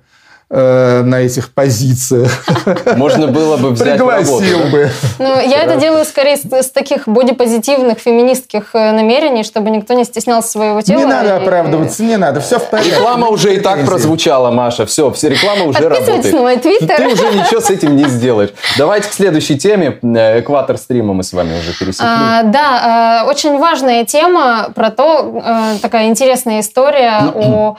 Э, 0.53 1.01
на 1.03 1.21
этих 1.21 1.53
позициях. 1.53 2.29
Можно 2.97 3.27
было 3.27 3.55
бы 3.55 3.69
взять 3.69 3.93
Пригласил 3.93 4.41
работу, 4.41 4.69
бы. 4.69 4.91
Ну, 5.17 5.39
я 5.39 5.63
это 5.63 5.77
делаю 5.77 6.03
скорее 6.03 6.35
с, 6.35 6.41
с 6.43 6.69
таких 6.71 7.07
бодипозитивных 7.07 7.99
феминистских 7.99 8.71
э, 8.73 8.91
намерений, 8.91 9.45
чтобы 9.45 9.69
никто 9.69 9.93
не 9.93 10.03
стеснялся 10.03 10.49
своего 10.49 10.81
тела. 10.81 10.99
Не 10.99 11.05
надо 11.05 11.37
оправдываться, 11.37 12.03
не 12.03 12.17
надо, 12.17 12.41
все 12.41 12.59
в 12.59 12.69
порядке. 12.69 12.91
Реклама 12.91 13.29
уже 13.29 13.55
и 13.55 13.59
так 13.61 13.85
прозвучала, 13.85 14.51
Маша, 14.51 14.85
все, 14.85 15.09
все, 15.11 15.29
реклама 15.29 15.63
уже 15.67 15.87
работает. 15.87 16.33
на 16.33 16.41
мой 16.41 16.57
твиттер. 16.57 16.97
Ты 16.97 17.07
уже 17.07 17.31
ничего 17.31 17.61
с 17.61 17.69
этим 17.69 17.95
не 17.95 18.03
сделаешь. 18.09 18.49
Давайте 18.77 19.07
к 19.07 19.13
следующей 19.13 19.57
теме. 19.57 19.99
Э, 20.03 20.41
экватор 20.41 20.77
стрима 20.77 21.13
мы 21.13 21.23
с 21.23 21.31
вами 21.31 21.57
уже 21.57 21.71
пересекли. 21.79 22.05
А, 22.05 22.43
да, 22.43 23.23
очень 23.25 23.57
важная 23.57 24.03
тема 24.03 24.69
про 24.75 24.91
то, 24.91 25.77
такая 25.81 26.07
интересная 26.07 26.59
история 26.59 27.31
о 27.33 27.77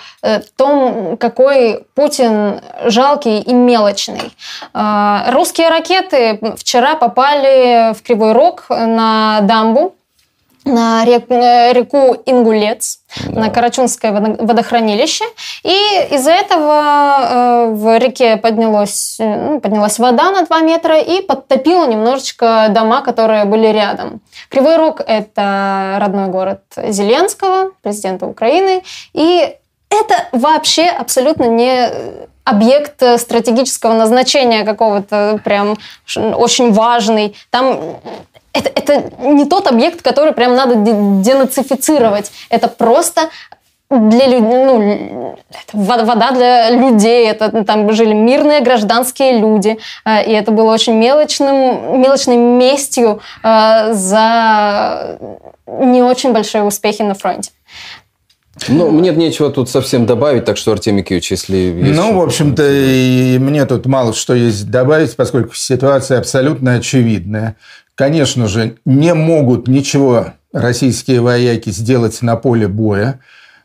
том, 0.57 1.19
какой 1.19 1.85
Путин 1.95 2.62
жалкий 2.85 3.41
и 3.41 3.53
мелочный. 3.53 4.33
А, 4.73 5.31
русские 5.31 5.69
ракеты 5.69 6.39
вчера 6.57 6.95
попали 6.97 7.95
в 7.95 8.03
Кривой 8.03 8.33
Рог 8.33 8.67
на 8.69 9.41
дамбу, 9.43 9.95
на 10.65 11.05
э, 11.05 11.73
реку 11.73 12.17
Ингулец, 12.27 13.01
да. 13.27 13.41
на 13.41 13.51
Карачунское 13.51 14.13
водохранилище. 14.13 15.25
И 15.65 15.75
из-за 16.15 16.31
этого 16.31 17.19
э, 17.21 17.73
в 17.73 17.99
реке 17.99 18.37
поднялась, 18.37 19.17
э, 19.19 19.51
ну, 19.51 19.61
поднялась 19.61 19.99
вода 19.99 20.31
на 20.31 20.45
2 20.47 20.61
метра 20.61 21.01
и 21.01 21.21
подтопила 21.21 21.87
немножечко 21.87 22.69
дома, 22.71 23.03
которые 23.03 23.45
были 23.45 23.67
рядом. 23.69 24.21
Кривой 24.49 24.77
Рог– 24.77 25.01
это 25.07 25.97
родной 26.01 26.29
город 26.29 26.63
Зеленского, 26.77 27.73
президента 27.83 28.27
Украины. 28.27 28.83
И 29.15 29.57
это 29.93 30.29
вообще 30.33 30.87
абсолютно 30.87 31.45
не 31.45 31.91
объект 32.45 33.03
э, 33.03 33.19
стратегического 33.19 33.95
назначения 33.95 34.65
какого-то 34.65 35.41
прям 35.45 35.77
очень 36.17 36.73
важный. 36.73 37.37
Там 37.51 37.99
это, 38.53 38.71
это 38.75 39.13
не 39.21 39.45
тот 39.45 39.67
объект, 39.67 40.03
который 40.03 40.33
прям 40.33 40.57
надо 40.57 40.75
денацифицировать. 40.77 42.33
Это 42.51 42.69
просто 42.69 43.31
для 43.91 44.27
людей, 44.27 44.65
ну, 44.65 45.37
вода 45.73 46.31
для 46.31 46.71
людей, 46.71 47.29
это 47.29 47.65
там 47.65 47.93
жили 47.93 48.15
мирные 48.15 48.61
гражданские 48.61 49.39
люди, 49.39 49.79
э, 50.05 50.25
и 50.25 50.33
это 50.33 50.51
было 50.51 50.73
очень 50.73 50.95
мелочным, 50.95 52.01
мелочной 52.01 52.37
местью 52.37 53.21
э, 53.43 53.93
за 53.93 55.19
не 55.67 56.03
очень 56.03 56.33
большие 56.33 56.65
успехи 56.65 57.03
на 57.03 57.15
фронте. 57.15 57.51
Ну, 58.69 58.91
мне 58.91 59.11
нечего 59.13 59.51
тут 59.51 59.71
совсем 59.71 60.05
добавить, 60.05 60.45
так 60.45 60.57
что, 60.57 60.73
Артемий 60.73 61.03
Киевич, 61.03 61.31
если 61.31 61.57
есть 61.57 61.97
Ну, 61.97 62.19
в 62.19 62.23
общем-то, 62.23 62.63
и 62.69 63.39
мне 63.39 63.65
тут 63.65 63.87
мало 63.87 64.13
что 64.13 64.35
есть 64.35 64.71
добавить, 64.71 65.17
поскольку 65.17 65.55
ситуация 65.55 66.19
абсолютно 66.19 66.75
очевидная. 66.75 67.57
Конечно 67.95 68.49
же, 68.49 68.77
не 68.85 69.15
могут 69.15 69.69
ничего 69.69 70.35
российские 70.53 71.21
вояки 71.21 71.71
сделать 71.71 72.21
на 72.23 72.37
поле 72.37 72.69
боя. 72.69 73.21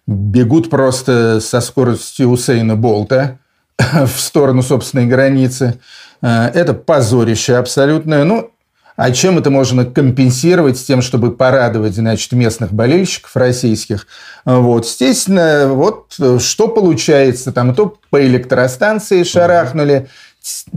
Бегут 0.05 0.69
просто 0.69 1.39
со 1.41 1.59
скоростью 1.59 2.29
Усейна 2.29 2.77
Болта 2.77 3.39
в 3.77 4.19
сторону 4.19 4.63
собственной 4.63 5.05
границы. 5.05 5.79
Э, 6.21 6.45
это 6.53 6.73
позорище 6.73 7.55
абсолютное. 7.55 8.23
Ну, 8.23 8.51
а 8.97 9.11
чем 9.11 9.37
это 9.37 9.51
можно 9.51 9.85
компенсировать 9.85 10.77
с 10.77 10.83
тем, 10.83 11.03
чтобы 11.03 11.31
порадовать, 11.31 11.93
значит, 11.93 12.31
местных 12.31 12.73
болельщиков 12.73 13.35
российских? 13.35 14.07
Вот, 14.43 14.85
естественно, 14.85 15.67
вот 15.69 16.17
что 16.39 16.67
получается. 16.67 17.51
Там 17.51 17.75
то 17.75 17.95
по 18.09 18.25
электростанции 18.25 19.21
шарахнули, 19.21 20.09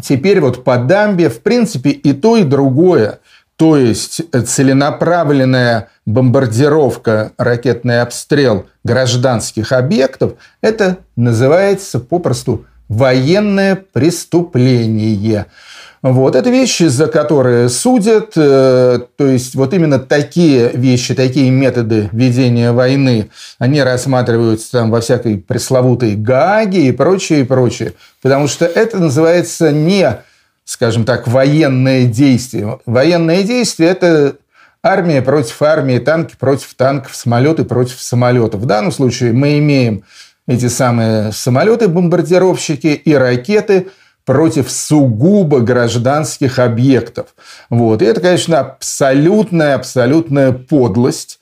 теперь 0.03 0.41
вот 0.41 0.65
по 0.65 0.77
дамбе. 0.77 1.31
В 1.31 1.41
принципе, 1.41 1.91
и 1.91 2.13
то, 2.13 2.37
и 2.37 2.45
другое. 2.45 3.21
То 3.57 3.77
есть 3.77 4.23
целенаправленная 4.47 5.89
бомбардировка, 6.05 7.33
ракетный 7.39 8.03
обстрел 8.03 8.67
гражданских 8.85 9.73
объектов, 9.73 10.35
это 10.61 10.99
называется 11.17 12.01
попросту 12.01 12.67
военное 12.91 13.77
преступление. 13.77 15.47
Вот. 16.03 16.35
Это 16.35 16.51
вещи, 16.51 16.85
за 16.85 17.07
которые 17.07 17.69
судят. 17.69 18.33
Э, 18.35 18.99
то 19.17 19.27
есть, 19.27 19.55
вот 19.55 19.73
именно 19.73 19.99
такие 19.99 20.71
вещи, 20.71 21.15
такие 21.15 21.51
методы 21.51 22.09
ведения 22.13 22.73
войны, 22.73 23.31
они 23.59 23.83
рассматриваются 23.83 24.73
там 24.73 24.91
во 24.91 25.01
всякой 25.01 25.39
пресловутой 25.39 26.17
Гааге 26.17 26.89
и 26.89 26.93
прочее, 26.93 27.41
и 27.41 27.45
прочее. 27.45 27.93
Потому 28.23 28.49
что 28.49 28.65
это 28.65 28.99
называется 28.99 29.71
не, 29.71 30.19
скажем 30.65 31.05
так, 31.05 31.29
военное 31.29 32.07
действие. 32.07 32.81
Военное 32.87 33.43
действие– 33.45 33.91
это 33.91 34.37
армия 34.83 35.23
против 35.23 35.61
армии, 35.63 35.99
танки 35.99 36.35
против 36.37 36.75
танков, 36.75 37.15
самолеты 37.15 37.65
против 37.65 38.01
самолетов. 38.01 38.63
В 38.63 38.67
данном 38.67 38.91
случае 38.91 39.33
мы 39.33 39.59
имеем 39.59 40.03
эти 40.47 40.69
самые 40.69 41.33
самолеты-бомбардировщики 41.33 42.89
и 42.89 43.15
ракеты– 43.15 43.89
против 44.31 44.71
сугубо 44.71 45.59
гражданских 45.59 46.61
объектов. 46.61 47.35
Вот. 47.69 48.01
И 48.01 48.05
это, 48.05 48.21
конечно, 48.21 48.61
абсолютная, 48.61 49.75
абсолютная 49.75 50.53
подлость. 50.53 51.41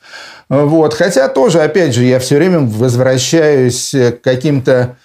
Вот. 0.49 0.95
Хотя 0.95 1.29
тоже, 1.29 1.61
опять 1.61 1.95
же, 1.95 2.05
я 2.05 2.19
все 2.19 2.37
время 2.37 2.61
возвращаюсь 2.61 3.91
к 3.91 4.21
каким-то 4.23 4.97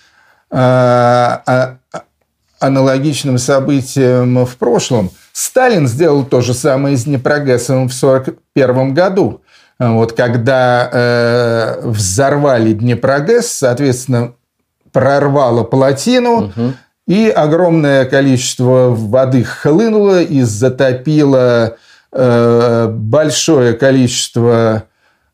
э, 0.50 1.38
аналогичным 2.60 3.38
событиям 3.38 4.46
в 4.46 4.56
прошлом. 4.56 5.12
Сталин 5.34 5.88
сделал 5.88 6.24
то 6.24 6.40
же 6.40 6.54
самое 6.54 6.96
с 6.96 7.04
Днепрогэсом 7.04 7.90
в 7.90 8.04
1941 8.04 8.94
году. 8.94 9.42
Вот, 9.80 10.14
когда 10.14 10.90
э, 10.92 11.82
взорвали 11.84 12.74
Днепрогэс, 12.74 13.52
соответственно, 13.52 14.34
прорвало 14.92 15.64
плотину, 15.64 16.46
угу. 16.46 16.74
И 17.06 17.28
огромное 17.28 18.06
количество 18.06 18.90
воды 18.90 19.44
хлынуло 19.44 20.22
и 20.22 20.42
затопило 20.44 21.76
э, 22.14 22.88
большое 22.90 23.74
количество 23.74 24.86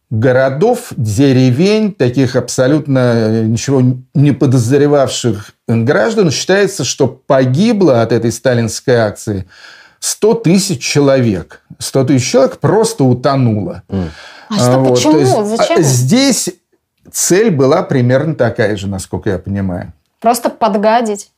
городов, 0.09 0.87
деревень, 0.97 1.93
таких 1.93 2.35
абсолютно 2.35 3.43
ничего 3.43 3.83
не 4.15 4.31
подозревавших 4.31 5.51
граждан. 5.67 6.31
Считается, 6.31 6.83
что 6.83 7.07
погибло 7.07 8.01
от 8.01 8.11
этой 8.13 8.31
сталинской 8.31 8.95
акции 8.95 9.45
100 9.99 10.33
тысяч 10.35 10.81
человек. 10.81 11.61
100 11.77 12.03
тысяч 12.05 12.29
человек 12.29 12.57
просто 12.59 13.03
утонуло. 13.03 13.83
А 14.49 14.55
что, 14.55 14.79
вот. 14.79 14.95
почему? 14.95 15.19
есть, 15.19 15.57
Зачем? 15.57 15.79
А, 15.79 15.81
здесь 15.81 16.49
цель 17.11 17.51
была 17.51 17.83
примерно 17.83 18.35
такая 18.35 18.75
же, 18.75 18.87
насколько 18.87 19.29
я 19.29 19.37
понимаю. 19.37 19.93
Просто 20.19 20.49
подгадить. 20.49 21.31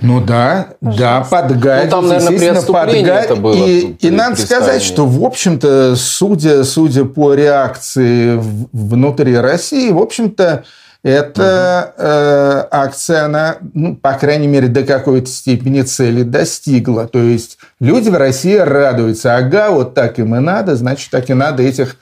Ну 0.00 0.20
да, 0.20 0.68
Пожалуйста. 0.80 1.02
да, 1.02 1.20
подгадить. 1.24 1.84
Ну, 1.84 1.90
там, 1.90 2.08
наверное, 2.08 2.62
подгадить. 2.62 3.06
Это 3.06 3.36
было 3.36 3.54
и, 3.54 3.80
и 3.80 4.10
надо 4.10 4.36
сказать, 4.36 4.82
что, 4.82 5.04
в 5.04 5.24
общем-то, 5.24 5.96
судя, 5.96 6.62
судя 6.64 7.04
по 7.04 7.34
реакции 7.34 8.40
внутри 8.72 9.36
России, 9.36 9.90
в 9.90 9.98
общем-то, 9.98 10.64
эта 11.04 11.92
угу. 11.96 12.02
э, 12.02 12.68
акция, 12.70 13.26
она, 13.26 13.58
ну, 13.74 13.94
по 13.94 14.14
крайней 14.14 14.46
мере, 14.46 14.68
до 14.68 14.84
какой-то 14.84 15.28
степени 15.28 15.82
цели 15.82 16.22
достигла. 16.22 17.06
То 17.06 17.20
есть 17.20 17.58
люди 17.78 18.08
в 18.08 18.16
России 18.16 18.56
радуются. 18.56 19.36
Ага, 19.36 19.70
вот 19.70 19.94
так 19.94 20.18
им 20.18 20.34
и 20.34 20.40
надо, 20.40 20.76
значит, 20.76 21.10
так 21.10 21.28
и 21.28 21.34
надо 21.34 21.62
этих, 21.62 21.96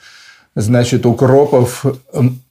значит, 0.55 1.05
укропов 1.05 1.85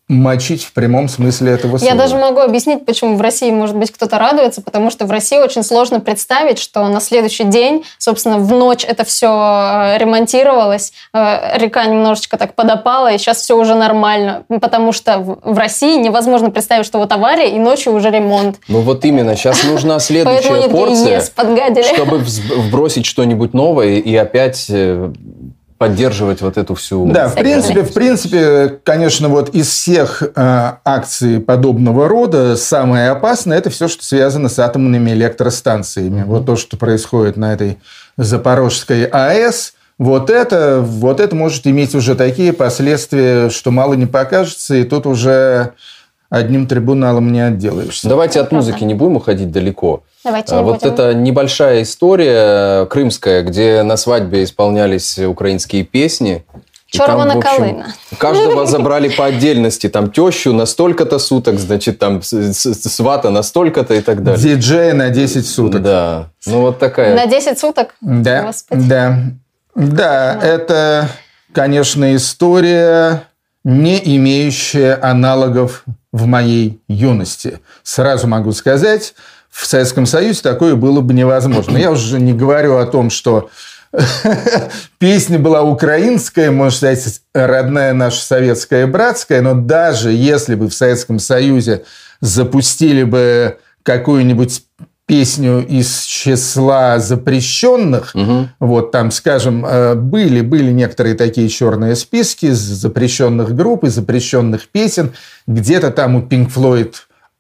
мочить 0.09 0.65
в 0.65 0.73
прямом 0.73 1.09
смысле 1.09 1.53
этого 1.53 1.79
слова. 1.79 1.91
Я 1.91 1.97
даже 1.97 2.17
могу 2.17 2.41
объяснить, 2.41 2.85
почему 2.85 3.17
в 3.17 3.21
России, 3.21 3.51
может 3.51 3.77
быть, 3.77 3.91
кто-то 3.91 4.19
радуется, 4.19 4.61
потому 4.61 4.91
что 4.91 5.07
в 5.07 5.11
России 5.11 5.39
очень 5.39 5.63
сложно 5.63 6.01
представить, 6.01 6.59
что 6.59 6.87
на 6.89 7.01
следующий 7.01 7.45
день, 7.45 7.85
собственно, 7.99 8.39
в 8.39 8.51
ночь 8.53 8.85
это 8.85 9.05
все 9.05 9.29
э, 9.29 9.99
ремонтировалось, 9.99 10.93
э, 11.15 11.59
река 11.59 11.87
немножечко 11.87 12.37
так 12.37 12.55
подопала, 12.55 13.13
и 13.13 13.19
сейчас 13.19 13.39
все 13.39 13.57
уже 13.57 13.75
нормально, 13.75 14.45
потому 14.49 14.93
что 14.93 15.19
в 15.19 15.57
России 15.57 15.97
невозможно 15.99 16.51
представить, 16.51 16.85
что 16.85 16.99
вот 16.99 17.11
авария, 17.13 17.55
и 17.55 17.59
ночью 17.59 17.95
уже 17.95 18.11
ремонт. 18.11 18.57
Ну 18.69 18.81
вот 18.81 19.05
именно, 19.05 19.35
сейчас 19.37 19.65
нужна 19.65 19.99
следующая 20.01 20.69
порция, 20.69 21.23
чтобы 21.95 22.19
вбросить 22.19 23.07
что-нибудь 23.07 23.55
новое 23.55 23.97
и 23.99 24.15
опять 24.17 24.67
э, 24.69 25.13
поддерживать 25.89 26.41
вот 26.41 26.57
эту 26.57 26.75
всю... 26.75 27.11
Да, 27.11 27.29
в 27.29 27.35
принципе, 27.35 27.83
в 27.83 27.93
принципе, 27.93 28.79
конечно, 28.85 29.29
вот 29.29 29.55
из 29.55 29.69
всех 29.69 30.23
э, 30.23 30.73
акций 30.85 31.41
подобного 31.41 32.09
рода 32.09 32.57
самое 32.57 33.11
опасное– 33.11 33.59
это 33.59 33.71
все, 33.71 33.89
что 33.89 34.05
связано 34.05 34.49
с 34.49 34.59
атомными 34.59 35.11
электростанциями. 35.11 36.21
Mm-hmm. 36.21 36.27
Вот 36.27 36.47
то, 36.47 36.57
что 36.57 36.77
происходит 36.77 37.37
на 37.37 37.53
этой 37.53 37.79
Запорожской 38.17 39.05
АЭС, 39.05 39.75
вот 39.99 40.31
это, 40.31 40.81
вот 40.81 41.21
это 41.21 41.37
может 41.37 41.67
иметь 41.67 41.95
уже 41.95 42.15
такие 42.15 42.53
последствия, 42.53 43.51
что 43.51 43.71
мало 43.71 43.95
не 43.95 44.07
покажется, 44.07 44.75
и 44.75 44.85
тут 44.85 45.07
уже 45.07 45.73
одним 46.33 46.67
трибуналом 46.67 47.31
не 47.31 47.41
отделаешься. 47.41 48.09
Давайте 48.09 48.41
от 48.41 48.53
музыки 48.53 48.85
не 48.85 48.95
будем 48.95 49.17
уходить 49.17 49.53
далеко. 49.53 50.03
Давайте 50.25 50.55
не 50.55 50.63
вот 50.63 50.81
будем. 50.81 50.95
это 50.95 51.13
небольшая 51.13 51.83
история 51.83 52.87
крымская, 52.87 53.43
где 53.43 53.83
на 53.83 53.99
свадьбе 53.99 54.43
исполнялись 54.43 55.19
украинские 55.19 55.85
песни. 55.85 56.45
Червона 56.87 57.39
Калина. 57.39 57.95
Каждого 58.17 58.65
забрали 58.67 59.11
по 59.11 59.27
отдельности. 59.27 59.91
Там 59.91 60.11
тещу 60.11 60.55
на 60.55 60.65
столько-то 60.65 61.19
суток, 61.19 61.59
значит, 61.59 61.99
там 61.99 62.23
свата 62.23 63.29
на 63.29 63.43
столько-то 63.43 63.95
и 63.95 64.01
так 64.01 64.23
далее. 64.23 64.57
Диджея 64.57 64.95
на 64.95 65.11
10 65.11 65.47
суток. 65.47 65.83
Да. 65.83 66.31
Ну, 66.47 66.63
вот 66.63 66.79
такая. 66.79 67.15
На 67.15 67.27
10 67.27 67.59
суток? 67.59 67.95
Да. 68.01 68.45
Господи. 68.45 68.89
Да. 68.89 69.19
Да, 69.75 70.39
это, 70.43 71.09
конечно, 71.53 72.15
история, 72.15 73.25
не 73.65 73.99
имеющая 74.17 74.99
аналогов 75.01 75.85
в 76.13 76.27
моей 76.27 76.81
юности. 76.89 77.61
Сразу 77.83 78.27
могу 78.27 78.53
сказать, 78.53 79.15
в 79.51 79.67
Советском 79.67 80.07
Союзе 80.07 80.41
такое 80.43 80.77
было 80.77 81.01
бы 81.01 81.15
невозможно. 81.15 81.77
Я 81.77 81.91
уже 81.91 82.21
не 82.21 82.33
говорю 82.33 82.77
о 82.77 82.87
том, 82.87 83.11
что 83.11 83.51
песня 84.99 85.39
была 85.39 85.63
украинская, 85.63 86.51
можно 86.51 86.77
сказать, 86.77 87.21
родная 87.35 87.93
наша 87.93 88.25
советская 88.25 88.87
братская, 88.87 89.43
но 89.43 89.55
даже 89.55 90.11
если 90.11 90.55
бы 90.55 90.69
в 90.69 90.75
Советском 90.75 91.19
Союзе 91.19 91.85
запустили 92.21 93.03
бы 93.03 93.59
какую-нибудь 93.83 94.65
песню 95.07 95.67
из 95.67 96.05
числа 96.05 96.99
запрещенных, 96.99 98.13
угу. 98.15 98.49
вот 98.61 98.93
там, 98.93 99.11
скажем, 99.11 99.67
э, 99.67 99.95
были, 99.95 100.41
были 100.41 100.71
некоторые 100.71 101.15
такие 101.15 101.49
черные 101.49 101.97
списки 101.97 102.51
запрещенных 102.51 103.55
групп 103.55 103.85
и 103.85 103.89
запрещенных 103.89 104.69
песен, 104.69 105.13
где-то 105.47 105.91
там 105.91 106.17
у 106.17 106.21
Pink 106.21 106.53
Floyd 106.55 106.95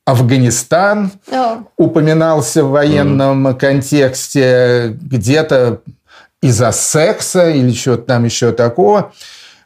Афганистан 0.05 1.13
oh. 1.31 1.65
упоминался 1.77 2.65
в 2.65 2.71
военном 2.71 3.47
mm. 3.47 3.55
контексте, 3.55 4.97
где-то 5.01 5.81
из-за 6.43 6.73
секса 6.73 7.51
или 7.51 7.73
что-то 7.73 8.03
там 8.03 8.25
еще 8.25 8.51
такого. 8.53 9.13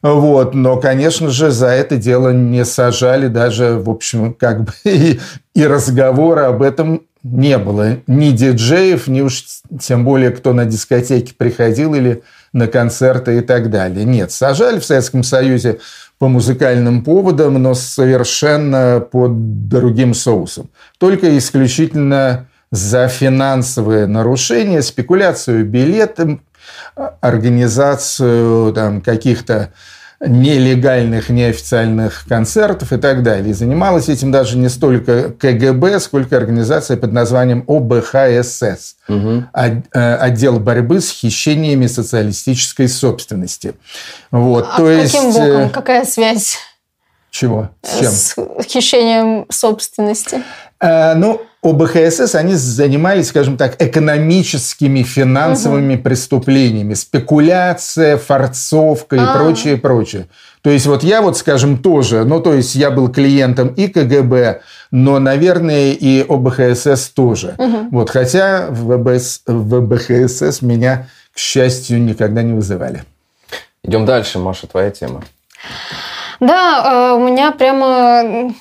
Вот. 0.02 0.54
Но, 0.54 0.76
конечно 0.76 1.30
же, 1.30 1.50
за 1.50 1.68
это 1.68 1.96
дело 1.96 2.30
не 2.30 2.64
сажали 2.66 3.28
даже, 3.28 3.78
в 3.78 3.88
общем, 3.88 4.34
как 4.34 4.64
бы 4.64 4.72
и, 4.84 5.18
и 5.54 5.66
разговора 5.66 6.48
об 6.48 6.62
этом 6.62 7.02
не 7.32 7.58
было. 7.58 7.98
Ни 8.06 8.30
диджеев, 8.30 9.08
ни 9.08 9.20
уж 9.20 9.44
тем 9.80 10.04
более, 10.04 10.30
кто 10.30 10.52
на 10.52 10.64
дискотеке 10.64 11.34
приходил 11.36 11.94
или 11.94 12.22
на 12.52 12.66
концерты 12.68 13.38
и 13.38 13.40
так 13.40 13.70
далее. 13.70 14.04
Нет, 14.04 14.32
сажали 14.32 14.78
в 14.78 14.84
Советском 14.84 15.22
Союзе 15.22 15.78
по 16.18 16.28
музыкальным 16.28 17.04
поводам, 17.04 17.62
но 17.62 17.74
совершенно 17.74 19.00
под 19.00 19.68
другим 19.68 20.14
соусом. 20.14 20.70
Только 20.98 21.36
исключительно 21.36 22.46
за 22.70 23.08
финансовые 23.08 24.06
нарушения, 24.06 24.82
спекуляцию 24.82 25.66
билетом, 25.66 26.42
организацию 27.20 28.72
там, 28.72 29.00
каких-то 29.00 29.72
нелегальных, 30.20 31.28
неофициальных 31.28 32.24
концертов 32.28 32.92
и 32.92 32.96
так 32.96 33.22
далее. 33.22 33.50
И 33.50 33.52
занималась 33.52 34.08
этим 34.08 34.32
даже 34.32 34.56
не 34.56 34.68
столько 34.68 35.30
КГБ, 35.30 36.00
сколько 36.00 36.36
организация 36.36 36.96
под 36.96 37.12
названием 37.12 37.64
ОБХСС. 37.66 38.96
Угу. 39.08 39.44
Отдел 39.92 40.58
борьбы 40.58 41.00
с 41.00 41.10
хищениями 41.10 41.86
социалистической 41.86 42.88
собственности. 42.88 43.74
Вот, 44.30 44.66
а 44.72 44.76
то 44.78 44.86
каким 44.86 45.28
есть... 45.28 45.38
боком? 45.38 45.70
Какая 45.70 46.04
связь? 46.04 46.56
Чего? 47.38 47.68
С 47.82 47.98
чем? 47.98 48.12
С 48.12 48.34
хищением 48.66 49.44
собственности. 49.50 50.42
А, 50.80 51.14
ну, 51.14 51.42
ОБХСС, 51.62 52.34
они 52.34 52.54
занимались, 52.54 53.28
скажем 53.28 53.58
так, 53.58 53.76
экономическими, 53.82 55.02
финансовыми 55.02 55.96
угу. 55.96 56.04
преступлениями, 56.04 56.94
спекуляция, 56.94 58.16
форцовка 58.16 59.16
и 59.16 59.18
а. 59.18 59.36
прочее, 59.36 59.76
прочее. 59.76 60.28
То 60.62 60.70
есть 60.70 60.86
вот 60.86 61.04
я 61.04 61.20
вот, 61.20 61.36
скажем, 61.36 61.76
тоже, 61.76 62.24
ну 62.24 62.40
то 62.40 62.54
есть 62.54 62.74
я 62.74 62.90
был 62.90 63.12
клиентом 63.12 63.68
и 63.68 63.88
КГБ, 63.88 64.62
но, 64.90 65.18
наверное, 65.18 65.92
и 65.92 66.24
ОБХСС 66.26 67.10
тоже. 67.10 67.54
Угу. 67.58 67.88
Вот, 67.90 68.08
хотя 68.08 68.68
в, 68.70 68.96
ВБС, 68.96 69.42
в 69.46 69.74
ОБХСС 69.74 70.62
меня, 70.62 71.08
к 71.34 71.38
счастью, 71.38 72.02
никогда 72.02 72.40
не 72.40 72.54
вызывали. 72.54 73.04
Идем 73.82 74.06
дальше, 74.06 74.38
Маша, 74.38 74.66
твоя 74.66 74.90
тема. 74.90 75.22
Да, 76.40 76.82
э, 76.84 77.12
у 77.14 77.18
меня 77.18 77.50
прямо 77.52 78.52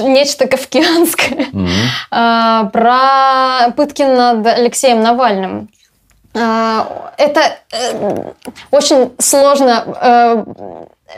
нечто 0.00 0.46
кавкианское 0.46 1.46
mm-hmm. 1.46 2.70
про 2.70 3.70
пытки 3.72 4.02
над 4.02 4.46
Алексеем 4.46 5.00
Навальным. 5.00 5.70
Это 6.32 7.58
э, 7.72 8.32
очень 8.70 9.12
сложно 9.18 9.84
э, 10.00 10.44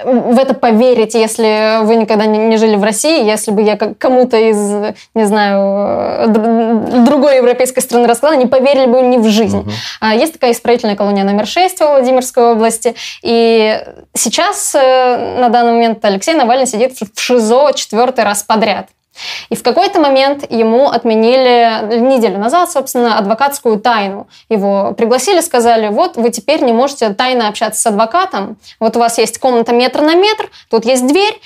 в 0.05 0.39
это 0.39 0.55
поверить, 0.55 1.15
если 1.15 1.85
вы 1.85 1.97
никогда 1.97 2.27
не 2.27 2.57
жили 2.57 2.77
в 2.77 2.83
России, 2.83 3.25
если 3.25 3.51
бы 3.51 3.63
я 3.63 3.77
кому-то 3.77 4.37
из, 4.37 4.95
не 5.15 5.25
знаю, 5.25 6.29
другой 7.05 7.37
европейской 7.37 7.81
страны 7.81 8.07
рассказала, 8.07 8.37
не 8.37 8.47
поверили 8.47 8.87
бы 8.87 9.01
ни 9.03 9.19
в 9.19 9.29
жизнь. 9.29 9.69
Uh-huh. 10.01 10.19
Есть 10.19 10.35
такая 10.35 10.53
исправительная 10.53 10.97
колония 10.97 11.25
номер 11.25 11.47
6 11.47 11.79
в 11.79 11.87
Владимирской 11.87 12.53
области, 12.53 12.95
и 13.23 13.85
сейчас 14.15 14.75
э, 14.75 15.39
на 15.39 15.49
данный 15.49 15.73
момент 15.73 16.05
Алексей 16.05 16.35
Навальный 16.35 16.67
сидит 16.67 16.93
в 16.97 17.21
ШИЗО 17.21 17.73
четвертый 17.75 18.25
раз 18.25 18.43
подряд. 18.43 18.89
И 19.51 19.57
в 19.57 19.63
какой-то 19.63 20.01
момент 20.01 20.51
ему 20.51 20.89
отменили 20.89 21.99
неделю 22.01 22.39
назад, 22.39 22.71
собственно, 22.71 23.19
адвокатскую 23.19 23.79
тайну. 23.79 24.27
Его 24.49 24.95
пригласили, 24.95 25.41
сказали, 25.41 25.89
вот 25.89 26.17
вы 26.17 26.31
теперь 26.31 26.63
не 26.63 26.73
можете 26.73 27.11
тайно 27.11 27.49
общаться 27.49 27.81
с 27.81 27.87
адвокатом. 27.87 28.57
Вот 28.81 28.97
у 28.97 29.01
вас 29.01 29.19
есть 29.19 29.39
комната 29.39 29.73
метр 29.73 30.01
на 30.01 30.15
метр, 30.15 30.51
тут 30.71 30.85
есть 30.85 31.07
дверь, 31.07 31.41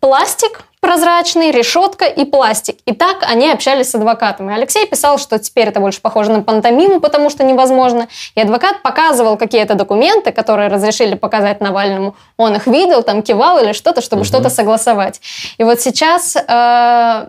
пластик 0.00 0.64
прозрачный, 0.84 1.50
решетка 1.50 2.04
и 2.04 2.26
пластик. 2.26 2.76
И 2.84 2.92
так 2.92 3.22
они 3.22 3.50
общались 3.50 3.90
с 3.90 3.94
адвокатом. 3.94 4.50
И 4.50 4.52
Алексей 4.52 4.86
писал, 4.86 5.18
что 5.18 5.38
теперь 5.38 5.68
это 5.68 5.80
больше 5.80 6.02
похоже 6.02 6.30
на 6.30 6.42
пантомиму, 6.42 7.00
потому 7.00 7.30
что 7.30 7.42
невозможно. 7.42 8.06
И 8.34 8.40
адвокат 8.42 8.82
показывал 8.82 9.38
какие-то 9.38 9.76
документы, 9.76 10.30
которые 10.30 10.68
разрешили 10.68 11.14
показать 11.14 11.62
Навальному. 11.62 12.16
Он 12.36 12.54
их 12.56 12.66
видел, 12.66 13.02
там 13.02 13.22
кивал 13.22 13.64
или 13.64 13.72
что-то, 13.72 14.02
чтобы 14.02 14.20
угу. 14.20 14.28
что-то 14.28 14.50
согласовать. 14.50 15.22
И 15.56 15.64
вот 15.64 15.80
сейчас 15.80 16.36
э, 16.36 17.28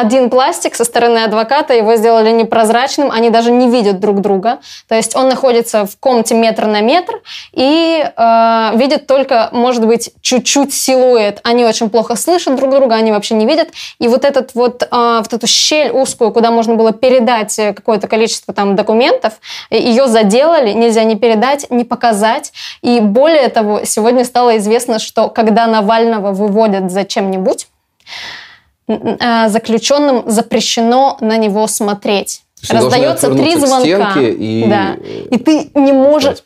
один 0.00 0.30
пластик 0.30 0.74
со 0.74 0.84
стороны 0.84 1.18
адвоката, 1.18 1.74
его 1.74 1.96
сделали 1.96 2.30
непрозрачным, 2.30 3.10
они 3.10 3.30
даже 3.30 3.50
не 3.50 3.68
видят 3.68 4.00
друг 4.00 4.20
друга. 4.20 4.58
То 4.88 4.94
есть 4.94 5.16
он 5.16 5.28
находится 5.28 5.86
в 5.86 5.96
комнате 5.98 6.34
метр 6.34 6.66
на 6.66 6.80
метр 6.80 7.20
и 7.52 8.04
э, 8.04 8.70
видит 8.74 9.06
только, 9.06 9.48
может 9.52 9.86
быть, 9.86 10.10
чуть-чуть 10.20 10.72
силуэт. 10.72 11.40
Они 11.44 11.64
очень 11.64 11.90
плохо 11.90 12.16
слышат 12.16 12.56
друг 12.56 12.70
друга, 12.70 12.94
они 12.94 13.12
вообще 13.12 13.34
не 13.34 13.46
видят. 13.46 13.68
И 13.98 14.08
вот 14.08 14.24
этот 14.24 14.54
вот, 14.54 14.82
э, 14.82 14.88
вот 14.90 15.32
эту 15.32 15.46
щель 15.46 15.90
узкую, 15.90 16.32
куда 16.32 16.50
можно 16.50 16.74
было 16.74 16.92
передать 16.92 17.56
какое-то 17.56 18.08
количество 18.08 18.52
там 18.52 18.76
документов, 18.76 19.34
ее 19.70 20.06
заделали, 20.06 20.72
нельзя 20.72 21.04
не 21.04 21.16
передать, 21.16 21.70
не 21.70 21.84
показать. 21.84 22.52
И 22.82 23.00
более 23.00 23.48
того, 23.48 23.84
сегодня 23.84 24.24
стало 24.24 24.56
известно, 24.58 24.98
что 24.98 25.28
когда 25.28 25.66
Навального 25.66 26.32
выводят 26.32 26.90
за 26.90 27.04
чем-нибудь, 27.04 27.68
Э, 28.06 28.45
заключенным 28.88 30.30
запрещено 30.30 31.18
на 31.20 31.36
него 31.36 31.66
смотреть. 31.66 32.42
Раздается 32.68 33.32
три 33.34 33.56
звонка. 33.56 34.14
И... 34.20 34.64
Да. 34.68 34.96
и 35.30 35.38
ты 35.38 35.70
не 35.74 35.92
можешь... 35.92 36.38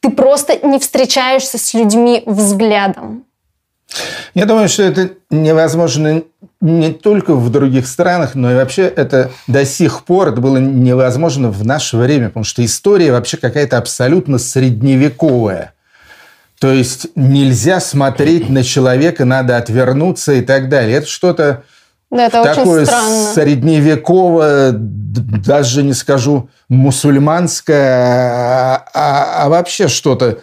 Ты 0.00 0.10
просто 0.10 0.58
не 0.66 0.78
встречаешься 0.78 1.58
с 1.58 1.74
людьми 1.74 2.22
взглядом. 2.24 3.24
Я 4.34 4.44
думаю, 4.44 4.68
что 4.68 4.82
это 4.82 5.10
невозможно 5.30 6.22
не 6.60 6.92
только 6.92 7.34
в 7.34 7.50
других 7.50 7.86
странах, 7.86 8.34
но 8.34 8.52
и 8.52 8.54
вообще 8.54 8.82
это 8.82 9.30
до 9.46 9.64
сих 9.64 10.04
пор 10.04 10.28
это 10.28 10.40
было 10.40 10.58
невозможно 10.58 11.50
в 11.50 11.64
наше 11.64 11.96
время, 11.96 12.28
потому 12.28 12.44
что 12.44 12.64
история 12.64 13.12
вообще 13.12 13.38
какая-то 13.38 13.78
абсолютно 13.78 14.38
средневековая. 14.38 15.72
То 16.60 16.72
есть 16.72 17.08
нельзя 17.14 17.80
смотреть 17.80 18.48
на 18.48 18.64
человека, 18.64 19.24
надо 19.24 19.56
отвернуться 19.56 20.32
и 20.32 20.42
так 20.42 20.68
далее. 20.68 20.96
Это 20.96 21.06
что-то 21.06 21.64
да, 22.10 22.26
это 22.26 22.42
такое 22.42 22.86
средневековое, 23.34 24.72
даже 24.72 25.82
не 25.82 25.92
скажу 25.92 26.48
мусульманское, 26.68 27.76
а, 27.76 28.84
а, 28.94 29.44
а 29.44 29.48
вообще 29.50 29.88
что-то 29.88 30.38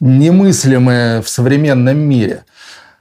немыслимое 0.00 1.20
в 1.20 1.28
современном 1.28 1.98
мире. 1.98 2.44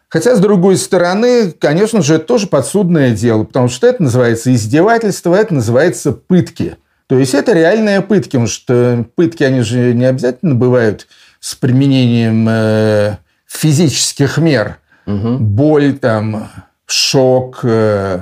Хотя, 0.09 0.35
с 0.35 0.39
другой 0.39 0.75
стороны, 0.75 1.51
конечно 1.51 2.01
же, 2.01 2.15
это 2.15 2.25
тоже 2.25 2.47
подсудное 2.47 3.11
дело, 3.11 3.45
потому 3.45 3.69
что 3.69 3.87
это 3.87 4.03
называется 4.03 4.53
издевательство, 4.53 5.33
это 5.33 5.53
называется 5.53 6.11
пытки. 6.11 6.75
То 7.07 7.17
есть 7.17 7.33
это 7.33 7.53
реальные 7.53 8.01
пытки, 8.01 8.31
потому 8.31 8.47
что 8.47 9.05
пытки, 9.15 9.43
они 9.43 9.61
же 9.61 9.93
не 9.93 10.05
обязательно 10.05 10.53
бывают 10.53 11.07
с 11.41 11.55
применением 11.55 12.47
э, 12.47 13.17
физических 13.47 14.37
мер. 14.37 14.77
Угу. 15.07 15.37
Боль, 15.39 15.97
там, 15.97 16.49
шок 16.85 17.61
э, 17.63 18.19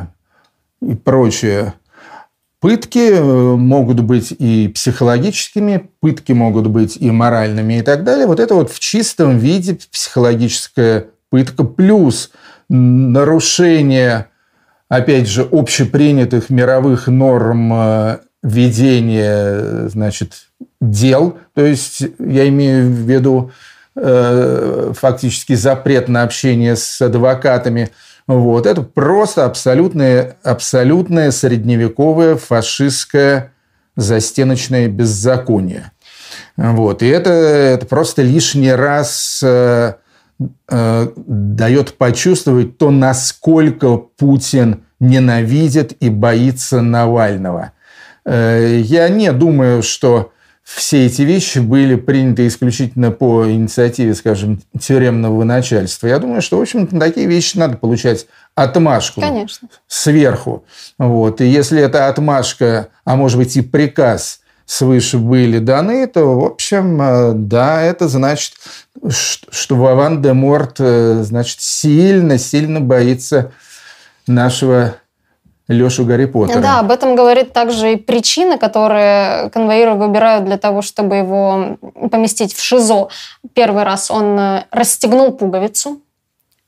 и 0.81 0.95
прочее. 0.95 1.73
Пытки 2.61 3.11
э, 3.11 3.21
могут 3.21 3.99
быть 3.99 4.31
и 4.31 4.69
психологическими, 4.69 5.89
пытки 5.99 6.31
могут 6.31 6.67
быть 6.67 6.95
и 6.95 7.11
моральными 7.11 7.79
и 7.79 7.81
так 7.81 8.05
далее. 8.05 8.25
Вот 8.25 8.39
это 8.39 8.55
вот 8.55 8.71
в 8.71 8.79
чистом 8.79 9.37
виде 9.37 9.77
психологическая 9.91 11.07
пытка 11.29 11.65
плюс 11.65 12.31
нарушение, 12.69 14.27
опять 14.87 15.27
же, 15.27 15.47
общепринятых 15.51 16.49
мировых 16.49 17.07
норм 17.07 18.19
ведения, 18.41 19.89
значит, 19.89 20.48
дел. 20.81 21.37
То 21.53 21.65
есть 21.65 22.01
я 22.19 22.47
имею 22.47 22.85
в 22.85 23.09
виду 23.09 23.51
э, 23.95 24.93
фактически 24.95 25.53
запрет 25.53 26.07
на 26.07 26.23
общение 26.23 26.75
с 26.75 27.01
адвокатами. 27.01 27.89
Вот. 28.27 28.65
Это 28.65 28.81
просто 28.83 29.45
абсолютное, 29.45 30.37
абсолютное 30.43 31.31
средневековое 31.31 32.35
фашистское 32.35 33.53
застеночное 33.95 34.87
беззаконие. 34.87 35.91
Вот. 36.55 37.03
И 37.03 37.07
это, 37.07 37.31
это 37.31 37.85
просто 37.85 38.21
лишний 38.21 38.71
раз 38.71 39.41
э, 39.43 39.95
э, 40.69 41.07
дает 41.15 41.97
почувствовать 41.97 42.77
то, 42.77 42.91
насколько 42.91 43.97
Путин 43.97 44.83
ненавидит 44.99 45.93
и 45.99 46.09
боится 46.09 46.81
Навального. 46.81 47.71
Э, 48.25 48.79
я 48.81 49.09
не 49.09 49.31
думаю, 49.31 49.81
что 49.83 50.31
все 50.75 51.07
эти 51.07 51.23
вещи 51.23 51.59
были 51.59 51.95
приняты 51.95 52.45
исключительно 52.45 53.09
по 53.09 53.49
инициативе, 53.49 54.13
скажем, 54.13 54.61
тюремного 54.79 55.43
начальства. 55.43 56.07
Я 56.07 56.19
думаю, 56.19 56.41
что, 56.41 56.59
в 56.59 56.61
общем-то, 56.61 56.99
такие 56.99 57.25
вещи 57.25 57.57
надо 57.57 57.77
получать 57.77 58.27
отмашку 58.53 59.19
Конечно. 59.21 59.67
сверху. 59.87 60.65
Вот. 60.99 61.41
И 61.41 61.47
если 61.47 61.81
эта 61.81 62.07
отмашка, 62.07 62.89
а 63.03 63.15
может 63.15 63.39
быть 63.39 63.57
и 63.57 63.61
приказ 63.61 64.41
свыше 64.65 65.17
были 65.17 65.57
даны, 65.57 66.05
то, 66.05 66.39
в 66.39 66.45
общем, 66.45 67.01
э, 67.01 67.31
да, 67.33 67.81
это 67.81 68.07
значит, 68.07 68.53
что 69.09 69.75
Вован 69.75 70.21
де 70.21 70.33
Морт, 70.33 70.75
э, 70.79 71.23
значит, 71.23 71.61
сильно-сильно 71.61 72.79
боится 72.79 73.51
нашего 74.27 74.97
Лешу 75.69 76.03
Гарри 76.03 76.25
Поттера. 76.25 76.61
Да, 76.61 76.79
об 76.79 76.89
этом 76.89 77.15
говорит 77.15 77.53
также 77.53 77.93
и 77.93 77.95
причины, 77.95 78.57
которые 78.57 79.51
конвоиры 79.51 79.93
выбирают 79.93 80.45
для 80.45 80.57
того, 80.57 80.81
чтобы 80.81 81.17
его 81.17 81.77
поместить 82.11 82.53
в 82.55 82.61
ШИЗО. 82.61 83.09
Первый 83.53 83.83
раз 83.83 84.09
он 84.09 84.37
э, 84.37 84.65
расстегнул 84.71 85.31
пуговицу, 85.31 86.01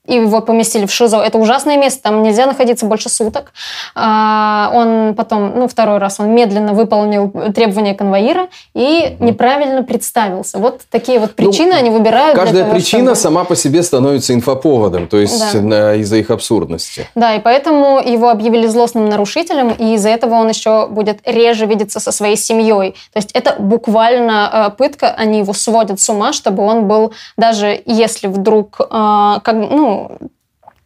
и 0.06 0.16
его 0.16 0.40
поместили 0.40 0.86
в 0.86 0.92
ШИЗО. 0.92 1.18
Это 1.18 1.38
ужасное 1.38 1.76
место, 1.76 2.02
там 2.02 2.24
нельзя 2.24 2.46
находиться 2.46 2.86
больше 2.86 3.08
суток. 3.08 3.52
А, 3.94 4.70
он 4.74 5.14
потом, 5.14 5.52
ну, 5.56 5.68
второй 5.68 5.98
раз 5.98 6.18
он 6.18 6.34
медленно 6.34 6.72
выполнил 6.72 7.30
требования 7.54 7.94
конвоира 7.94 8.48
и 8.74 9.16
неправильно 9.20 9.84
представился. 9.84 10.58
Вот 10.58 10.80
такие 10.90 11.20
вот 11.20 11.36
причины 11.36 11.72
ну, 11.74 11.78
они 11.78 11.90
выбирают. 11.90 12.36
Каждая 12.36 12.64
того, 12.64 12.74
причина 12.74 13.14
чтобы... 13.14 13.16
сама 13.16 13.44
по 13.44 13.54
себе 13.54 13.82
становится 13.84 14.34
инфоповодом, 14.34 15.06
то 15.06 15.18
есть 15.18 15.52
да. 15.52 15.94
из-за 15.94 16.16
их 16.16 16.30
абсурдности. 16.30 17.06
Да, 17.14 17.36
и 17.36 17.38
поэтому 17.38 18.00
его 18.00 18.28
объявили 18.28 18.66
злостным 18.66 19.08
нарушителем, 19.08 19.70
и 19.70 19.94
из-за 19.94 20.08
этого 20.08 20.34
он 20.34 20.48
еще 20.48 20.88
будет 20.88 21.20
реже 21.24 21.66
видеться 21.66 22.00
со 22.00 22.10
своей 22.10 22.36
семьей. 22.36 22.92
То 23.12 23.18
есть 23.18 23.30
это 23.34 23.54
буквально 23.60 24.70
э, 24.72 24.76
пытка, 24.76 25.10
они 25.10 25.38
его 25.38 25.52
сводят 25.52 26.00
с 26.00 26.08
ума, 26.08 26.32
чтобы 26.32 26.64
он 26.64 26.88
был, 26.88 27.12
даже 27.36 27.80
если 27.86 28.26
вдруг, 28.26 28.80
э, 28.80 28.84
как, 28.90 29.54
ну, 29.54 29.91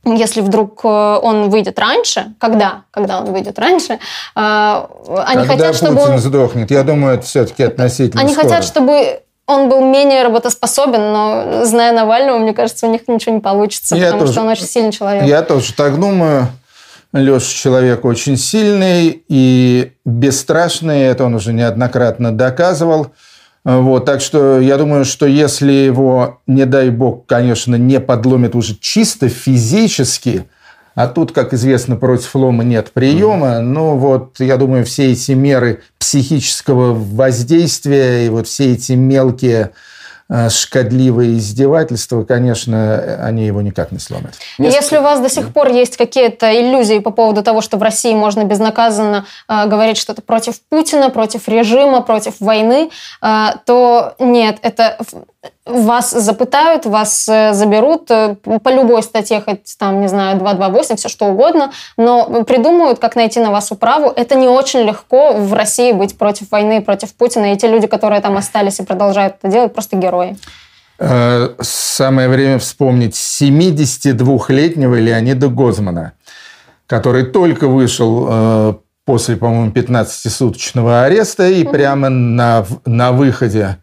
если 0.05 0.41
вдруг 0.41 0.81
э, 0.85 0.89
он 0.89 1.51
выйдет 1.51 1.79
раньше, 1.79 2.35
когда, 2.39 2.85
когда 2.91 3.21
он 3.21 3.33
выйдет 3.33 3.59
раньше, 3.59 3.95
э, 3.95 3.99
они 4.37 5.47
когда 5.47 5.47
хотят, 5.47 5.75
чтобы... 5.77 6.01
Путин 6.01 6.19
сдохнет, 6.19 6.71
я 6.71 6.85
думаю, 6.85 7.15
это 7.15 7.27
все-таки 7.27 7.65
относительно 7.65 8.23
Они 8.23 8.33
скоро. 8.33 8.49
хотят, 8.49 8.65
чтобы 8.65 9.21
он 9.47 9.69
был 9.69 9.81
менее 9.85 10.23
работоспособен, 10.23 11.13
но 11.13 11.65
зная 11.65 11.93
Навального, 11.93 12.39
мне 12.39 12.53
кажется, 12.53 12.87
у 12.87 12.91
них 12.91 13.03
ничего 13.09 13.35
не 13.35 13.41
получится, 13.41 13.97
я 13.97 14.07
потому 14.07 14.23
тоже, 14.23 14.33
что 14.33 14.43
он 14.43 14.49
очень 14.49 14.67
сильный 14.67 14.93
человек. 14.93 15.25
Я 15.25 15.43
тоже 15.43 15.73
так 15.73 15.99
думаю. 15.99 16.49
Леша 17.13 17.55
человек 17.55 18.05
очень 18.05 18.37
сильный 18.37 19.25
и 19.29 19.93
бесстрашный, 20.05 21.03
это 21.03 21.25
он 21.25 21.35
уже 21.35 21.53
неоднократно 21.53 22.33
доказывал. 22.37 23.09
Вот, 23.67 24.05
так 24.05 24.21
что 24.21 24.61
я 24.61 24.79
думаю, 24.79 25.05
что 25.05 25.27
если 25.27 25.73
его, 25.73 26.39
не 26.47 26.67
дай 26.67 26.89
бог, 26.91 27.27
конечно, 27.27 27.75
не 27.75 27.99
подломит 27.99 28.55
уже 28.55 28.77
чисто 28.81 29.29
физически, 29.29 30.45
а 30.95 31.09
тут, 31.09 31.33
как 31.33 31.53
известно, 31.53 31.97
против 31.97 32.33
лома 32.37 32.63
нет 32.63 32.93
приема. 32.93 33.59
Ну 33.59 33.97
вот, 33.97 34.39
я 34.39 34.57
думаю, 34.57 34.85
все 34.85 35.11
эти 35.11 35.33
меры 35.33 35.83
психического 35.99 36.95
воздействия 36.95 38.27
и 38.27 38.29
вот 38.29 38.47
все 38.47 38.75
эти 38.75 38.93
мелкие 38.93 39.73
шкодливые 40.49 41.39
издевательства, 41.39 42.25
конечно, 42.25 43.19
они 43.23 43.47
его 43.47 43.63
никак 43.63 43.93
не 43.93 43.99
сломят. 43.99 44.35
Если 44.59 44.97
у 44.97 45.03
вас 45.03 45.21
до 45.21 45.29
сих 45.29 45.53
пор 45.53 45.69
есть 45.69 45.97
какие-то 45.97 46.53
иллюзии 46.53 46.99
по 46.99 47.11
поводу 47.11 47.43
того, 47.43 47.61
что 47.61 47.77
в 47.77 47.83
России 47.83 48.15
можно 48.15 48.45
безнаказанно 48.45 49.27
э, 49.49 49.67
говорить 49.67 49.99
что-то 49.99 50.23
против 50.23 50.61
Путина, 50.69 51.11
против 51.11 51.49
режима, 51.49 52.03
против 52.03 52.41
войны, 52.41 52.91
э, 53.23 53.47
то 53.65 54.15
нет, 54.19 54.59
это 54.63 54.99
вас 55.65 56.11
запытают, 56.11 56.87
вас 56.87 57.29
э, 57.29 57.53
заберут 57.53 58.11
э, 58.11 58.37
по 58.37 58.69
любой 58.69 59.03
статье, 59.03 59.43
хоть 59.45 59.77
там, 59.79 60.01
не 60.01 60.09
знаю, 60.09 60.39
228, 60.39 60.97
все 60.97 61.09
что 61.09 61.27
угодно, 61.27 61.73
но 61.97 62.45
придумают, 62.45 62.99
как 62.99 63.17
найти 63.17 63.41
на 63.41 63.51
вас 63.51 63.71
управу. 63.73 64.13
Это 64.15 64.35
не 64.35 64.49
очень 64.49 64.81
легко 64.81 65.33
в 65.33 65.53
России 65.53 65.93
быть 65.93 66.17
против 66.17 66.51
войны, 66.51 66.83
против 66.83 67.15
Путина, 67.15 67.53
и 67.53 67.57
те 67.57 67.69
люди, 67.69 67.87
которые 67.87 68.21
там 68.21 68.37
остались 68.37 68.81
и 68.81 68.85
продолжают 68.85 69.37
это 69.41 69.53
делать, 69.53 69.73
просто 69.73 69.97
герои. 69.97 70.37
Э, 70.99 71.55
самое 71.61 72.29
время 72.29 72.59
вспомнить 72.59 73.15
72-летнего 73.15 74.95
Леонида 74.95 75.49
Гозмана, 75.49 76.13
который 76.87 77.25
только 77.25 77.69
вышел 77.69 78.83
после, 79.07 79.37
по-моему, 79.37 79.71
15-суточного 79.71 81.05
ареста 81.05 81.49
и 81.49 81.65
прямо 81.65 82.09
на, 82.09 82.67
на 82.85 83.13
выходе 83.13 83.79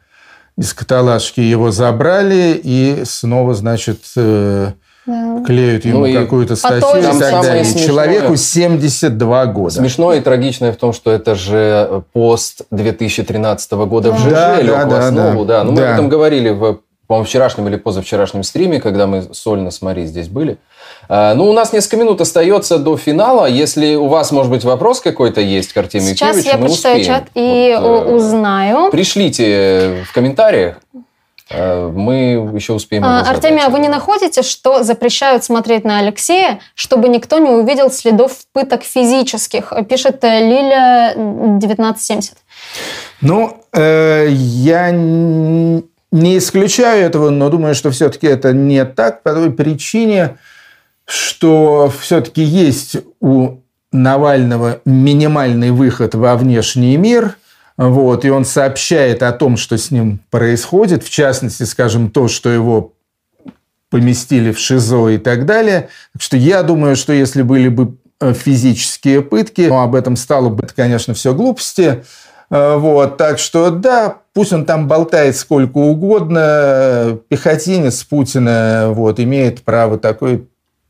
из 0.58 0.74
каталажки 0.74 1.40
его 1.40 1.72
забрали 1.72 2.60
и 2.64 3.04
снова, 3.06 3.54
значит, 3.54 4.00
э, 4.16 4.72
да. 5.06 5.44
клеют 5.46 5.86
ему 5.86 6.06
ну, 6.06 6.14
какую-то 6.14 6.56
статью 6.56 7.00
и 7.00 7.02
так 7.02 7.20
далее. 7.20 7.64
Смешное, 7.64 7.88
Человеку 7.88 8.36
72 8.36 9.46
года. 9.48 9.76
Смешное 9.76 10.18
и 10.20 10.22
трагичное 10.22 10.72
в 10.72 10.78
том, 10.78 10.94
что 10.94 11.12
это 11.12 11.36
же 11.36 12.04
пост 12.14 12.62
2013 12.72 13.72
года 13.72 14.12
да. 14.12 14.16
в 14.16 14.20
ЖЖ 14.20 14.30
да, 14.30 14.62
лег 14.62 14.76
да, 14.76 14.86
в 14.86 14.94
основу. 14.94 15.46
Да, 15.46 15.60
да. 15.60 15.60
да. 15.60 15.64
Ну, 15.64 15.72
мы 15.72 15.82
об 15.84 15.94
этом 15.94 16.10
говорили 16.10 16.50
в 16.50 16.82
по-моему, 17.08 17.26
вчерашнем 17.26 17.68
или 17.68 17.76
позавчерашнем 17.76 18.44
стриме, 18.44 18.80
когда 18.80 19.08
мы 19.08 19.34
сольно 19.34 19.72
с 19.72 19.82
Мари 19.82 20.06
здесь 20.06 20.28
были. 20.28 20.58
А, 21.10 21.34
ну, 21.34 21.50
у 21.50 21.54
нас 21.54 21.74
несколько 21.74 21.98
минут 21.98 22.22
остается 22.22 22.78
до 22.78 22.98
финала. 22.98 23.46
Если 23.46 23.96
у 23.96 24.08
вас, 24.08 24.32
может 24.32 24.52
быть, 24.52 24.64
вопрос 24.64 25.02
какой-то 25.02 25.42
есть 25.42 25.74
к 25.74 25.78
Артемию 25.78 26.16
Сейчас 26.16 26.38
Киевичу, 26.38 26.50
я 26.50 26.58
мы 26.58 26.68
почитаю 26.68 27.00
успеем. 27.00 27.20
чат 27.20 27.30
и 27.36 27.78
вот, 27.80 28.08
э, 28.08 28.16
узнаю. 28.16 28.92
Пришлите 28.92 30.06
в 30.08 30.14
комментариях. 30.14 30.78
А, 31.52 31.90
мы 31.90 32.52
еще 32.56 32.74
успеем. 32.74 33.04
А, 33.04 33.22
Артемий, 33.22 33.64
а 33.64 33.70
вы 33.70 33.80
не 33.80 33.90
находите, 33.90 34.42
что 34.42 34.84
запрещают 34.84 35.44
смотреть 35.44 35.84
на 35.84 36.00
Алексея, 36.00 36.60
чтобы 36.74 37.10
никто 37.10 37.38
не 37.38 37.50
увидел 37.50 37.92
следов 37.92 38.38
пыток 38.54 38.84
физических? 38.84 39.74
Пишет 39.90 40.24
э, 40.24 40.40
Лиля 40.40 41.12
1970. 41.16 42.38
Ну, 43.22 43.58
э, 43.74 44.28
я 44.30 44.92
не 46.14 46.38
исключаю 46.38 47.04
этого, 47.04 47.32
но 47.32 47.50
думаю, 47.50 47.74
что 47.74 47.90
все-таки 47.90 48.28
это 48.28 48.54
не 48.54 48.86
так 48.86 49.24
по 49.24 49.34
той 49.34 49.52
причине, 49.52 50.38
что 51.06 51.92
все-таки 52.00 52.44
есть 52.44 52.98
у 53.20 53.58
Навального 53.92 54.80
минимальный 54.86 55.72
выход 55.72 56.14
во 56.14 56.36
внешний 56.36 56.98
мир, 56.98 57.36
вот, 57.78 58.26
и 58.26 58.30
он 58.30 58.46
сообщает 58.46 59.24
о 59.24 59.32
том, 59.32 59.58
что 59.58 59.76
с 59.76 59.90
ним 59.90 60.20
происходит, 60.30 61.04
в 61.04 61.10
частности, 61.10 61.64
скажем, 61.64 62.12
то, 62.12 62.28
что 62.28 62.50
его 62.50 62.94
поместили 63.90 64.52
в 64.52 64.60
ШИЗО 64.60 65.10
и 65.10 65.18
так 65.18 65.48
далее. 65.48 65.90
Так 66.14 66.22
что 66.22 66.38
я 66.38 66.62
думаю, 66.62 66.96
что 66.96 67.12
если 67.12 67.42
были 67.42 67.70
бы 67.70 67.98
э, 68.20 68.34
физические 68.34 69.24
пытки, 69.24 69.62
ну, 69.62 69.80
об 69.80 69.96
этом 69.96 70.16
стало 70.16 70.50
бы, 70.50 70.68
конечно, 70.76 71.16
все 71.16 71.34
глупости. 71.34 72.04
Э, 72.54 72.78
вот, 72.78 73.18
так 73.18 73.40
что 73.40 73.72
да, 73.72 74.18
пусть 74.34 74.54
он 74.54 74.66
там 74.66 74.88
болтает 74.88 75.36
сколько 75.36 75.78
угодно, 75.80 77.18
пехотинец 77.28 78.04
Путина 78.04 78.90
вот, 78.92 79.20
имеет 79.20 79.64
право 79.64 79.98
такой 79.98 80.48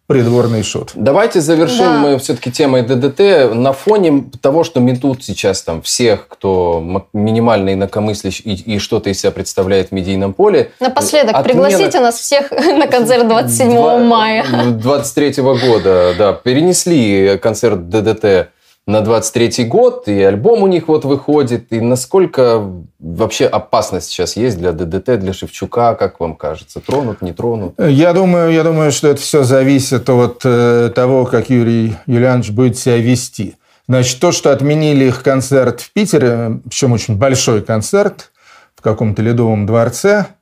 придворный 0.07 0.61
шут. 0.61 0.91
Давайте 0.93 1.39
завершим 1.39 1.85
да. 1.85 1.97
мы 1.99 2.19
все-таки 2.19 2.51
темой 2.51 2.81
ДДТ 2.81 3.53
на 3.55 3.71
фоне 3.71 4.25
того, 4.41 4.65
что 4.65 4.81
метут 4.81 5.23
сейчас 5.23 5.61
там 5.61 5.81
всех, 5.81 6.27
кто 6.27 6.83
минимально 7.13 7.73
инакомыслящий 7.73 8.43
и, 8.43 8.75
и 8.75 8.79
что-то 8.79 9.09
из 9.09 9.21
себя 9.21 9.31
представляет 9.31 9.89
в 9.89 9.91
медийном 9.93 10.33
поле. 10.33 10.71
Напоследок, 10.81 11.33
Отмена... 11.33 11.43
пригласите 11.43 12.01
нас 12.01 12.19
всех 12.19 12.51
на 12.51 12.87
концерт 12.87 13.25
27 13.25 13.71
2... 13.71 13.97
мая. 13.99 14.45
23 14.71 15.41
года, 15.41 16.13
да. 16.17 16.33
Перенесли 16.33 17.37
концерт 17.37 17.87
ДДТ 17.87 18.49
на 18.85 19.01
23 19.01 19.65
год, 19.65 20.07
и 20.07 20.21
альбом 20.21 20.63
у 20.63 20.67
них 20.67 20.87
вот 20.87 21.05
выходит, 21.05 21.71
и 21.71 21.79
насколько 21.79 22.69
вообще 22.99 23.45
опасность 23.45 24.09
сейчас 24.09 24.35
есть 24.35 24.57
для 24.57 24.73
ДДТ, 24.73 25.19
для 25.19 25.31
Шевчука, 25.31 25.95
как 25.95 26.19
вам 26.19 26.35
кажется? 26.35 26.81
Тронут, 26.81 27.21
не 27.21 27.31
тронут? 27.31 27.75
Я 27.77 28.13
думаю, 28.13 28.51
я 28.51 28.63
думаю 28.63 28.91
что 28.91 29.07
это 29.07 29.21
все 29.21 29.43
зависит 29.43 30.09
от 30.09 30.41
э, 30.43 30.91
того, 30.93 31.25
как 31.25 31.49
Юрий 31.49 31.95
Юлианович 32.07 32.51
будет 32.51 32.77
себя 32.77 32.97
вести. 32.97 33.55
Значит, 33.87 34.19
то, 34.19 34.31
что 34.31 34.51
отменили 34.51 35.05
их 35.05 35.23
концерт 35.23 35.81
в 35.81 35.91
Питере, 35.93 36.59
причем 36.65 36.91
очень 36.91 37.17
большой 37.17 37.61
концерт 37.61 38.31
в 38.75 38.81
каком-то 38.81 39.21
ледовом 39.21 39.65
дворце– 39.65 40.27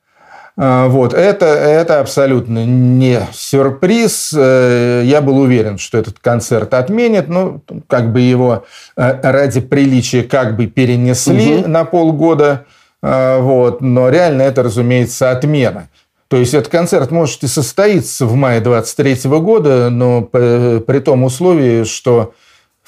вот, 0.58 1.14
это, 1.14 1.46
это 1.46 2.00
абсолютно 2.00 2.66
не 2.66 3.22
сюрприз. 3.34 4.34
Э, 4.38 5.02
я 5.06 5.22
был 5.22 5.38
уверен, 5.40 5.78
что 5.78 5.98
этот 5.98 6.20
концерт 6.20 6.74
отменят. 6.74 7.30
Ну, 7.30 7.64
как 7.88 8.12
бы 8.12 8.22
его 8.22 8.66
э, 8.98 9.32
ради 9.32 9.62
приличия 9.62 10.24
как 10.24 10.58
бы 10.58 10.68
перенесли 10.68 11.60
угу. 11.60 11.70
на 11.70 11.86
полгода. 11.86 12.66
А, 13.04 13.40
вот, 13.40 13.82
но 13.82 14.10
реально 14.10 14.44
это, 14.44 14.64
разумеется, 14.64 15.32
отмена. 15.32 15.90
То 16.28 16.38
есть 16.38 16.54
этот 16.54 16.72
концерт 16.72 17.12
может 17.12 17.44
и 17.44 17.48
состоится 17.48 18.26
в 18.26 18.36
мае 18.36 18.62
23 18.62 19.30
года, 19.40 19.90
но 19.90 20.22
при 20.22 21.00
том 21.00 21.24
условии, 21.24 21.84
что 21.84 22.34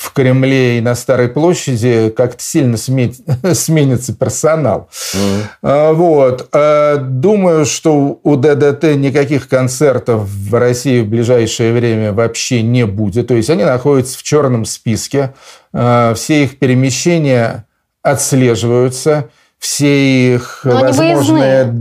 в 0.04 0.12
Кремле 0.12 0.80
и 0.80 0.82
на 0.82 0.96
Старой 0.96 1.30
площади 1.30 2.14
как-то 2.16 2.44
сильно 2.44 2.76
сменится 3.54 4.14
персонал. 4.14 4.90
Mm-hmm. 4.92 5.94
Вот. 5.94 6.50
А, 6.52 6.98
думаю, 6.98 7.66
что 7.66 8.20
у 8.22 8.36
ДДТ 8.36 8.96
никаких 8.96 9.48
концертов 9.48 10.28
в 10.28 10.54
России 10.60 11.02
в 11.02 11.08
ближайшее 11.08 11.72
время 11.72 12.12
вообще 12.12 12.62
не 12.62 12.86
будет. 12.86 13.28
То 13.28 13.36
есть 13.36 13.50
они 13.50 13.64
находятся 13.64 14.20
в 14.20 14.24
черном 14.24 14.66
списке. 14.66 15.34
А, 15.72 16.14
все 16.16 16.44
их 16.44 16.60
перемещения 16.60 17.66
отслеживаются. 18.02 19.30
Все 19.58 20.34
их 20.36 20.62
Но 20.66 20.82
возможные... 20.82 21.74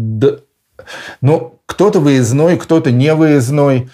Ну, 1.20 1.60
кто-то 1.66 1.98
выездной, 1.98 2.56
кто-то 2.56 2.92
не 2.92 3.14
выездной. 3.14 3.90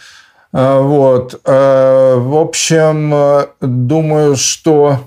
А, 0.52 0.80
вот. 0.80 1.40
А, 1.44 2.16
в 2.16 2.36
общем, 2.36 3.46
думаю, 3.60 4.36
что 4.36 5.00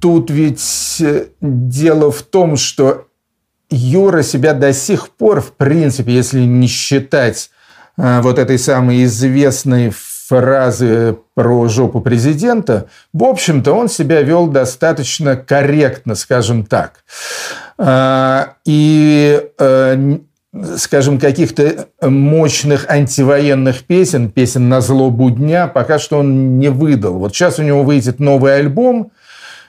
тут 0.00 0.30
ведь 0.30 1.02
дело 1.40 2.10
в 2.10 2.22
том, 2.22 2.56
что 2.56 3.06
Юра 3.70 4.22
себя 4.22 4.54
до 4.54 4.72
сих 4.72 5.10
пор, 5.10 5.42
в 5.42 5.52
принципе, 5.52 6.12
если 6.12 6.40
не 6.40 6.68
считать 6.68 7.50
вот 7.96 8.38
этой 8.38 8.58
самой 8.58 9.04
известной 9.04 9.90
фразы 9.90 11.18
про 11.34 11.68
жопу 11.68 12.00
президента, 12.00 12.88
в 13.12 13.24
общем-то, 13.24 13.72
он 13.72 13.88
себя 13.88 14.22
вел 14.22 14.46
достаточно 14.46 15.36
корректно, 15.36 16.14
скажем 16.14 16.64
так. 16.64 17.04
И 18.64 19.42
скажем, 20.76 21.18
каких-то 21.18 21.88
мощных 22.00 22.88
антивоенных 22.88 23.84
песен, 23.84 24.30
песен 24.30 24.68
на 24.68 24.80
злобу 24.80 25.30
дня, 25.30 25.66
пока 25.66 25.98
что 25.98 26.18
он 26.18 26.58
не 26.58 26.68
выдал. 26.68 27.18
Вот 27.18 27.34
сейчас 27.34 27.58
у 27.58 27.62
него 27.62 27.82
выйдет 27.82 28.20
новый 28.20 28.56
альбом 28.56 29.12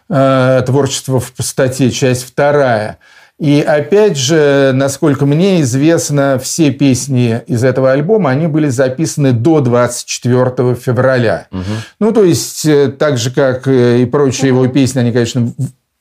э, 0.10 0.63
«Творчество 0.65 1.19
в 1.19 1.32
пустоте», 1.32 1.91
часть 1.91 2.23
вторая. 2.23 2.97
И 3.39 3.62
опять 3.62 4.17
же, 4.17 4.71
насколько 4.73 5.25
мне 5.25 5.62
известно, 5.62 6.38
все 6.43 6.71
песни 6.71 7.41
из 7.47 7.63
этого 7.63 7.91
альбома, 7.91 8.32
они 8.32 8.47
были 8.47 8.67
записаны 8.67 9.32
до 9.32 9.62
24 9.62 10.75
февраля. 10.75 11.47
Угу. 11.52 11.62
Ну, 12.02 12.12
то 12.12 12.23
есть, 12.25 12.65
э, 12.65 12.89
так 12.89 13.17
же, 13.17 13.32
как 13.32 13.67
и 13.67 14.06
прочие 14.06 14.47
его 14.47 14.67
песни, 14.67 14.99
они, 14.99 15.13
конечно, 15.13 15.54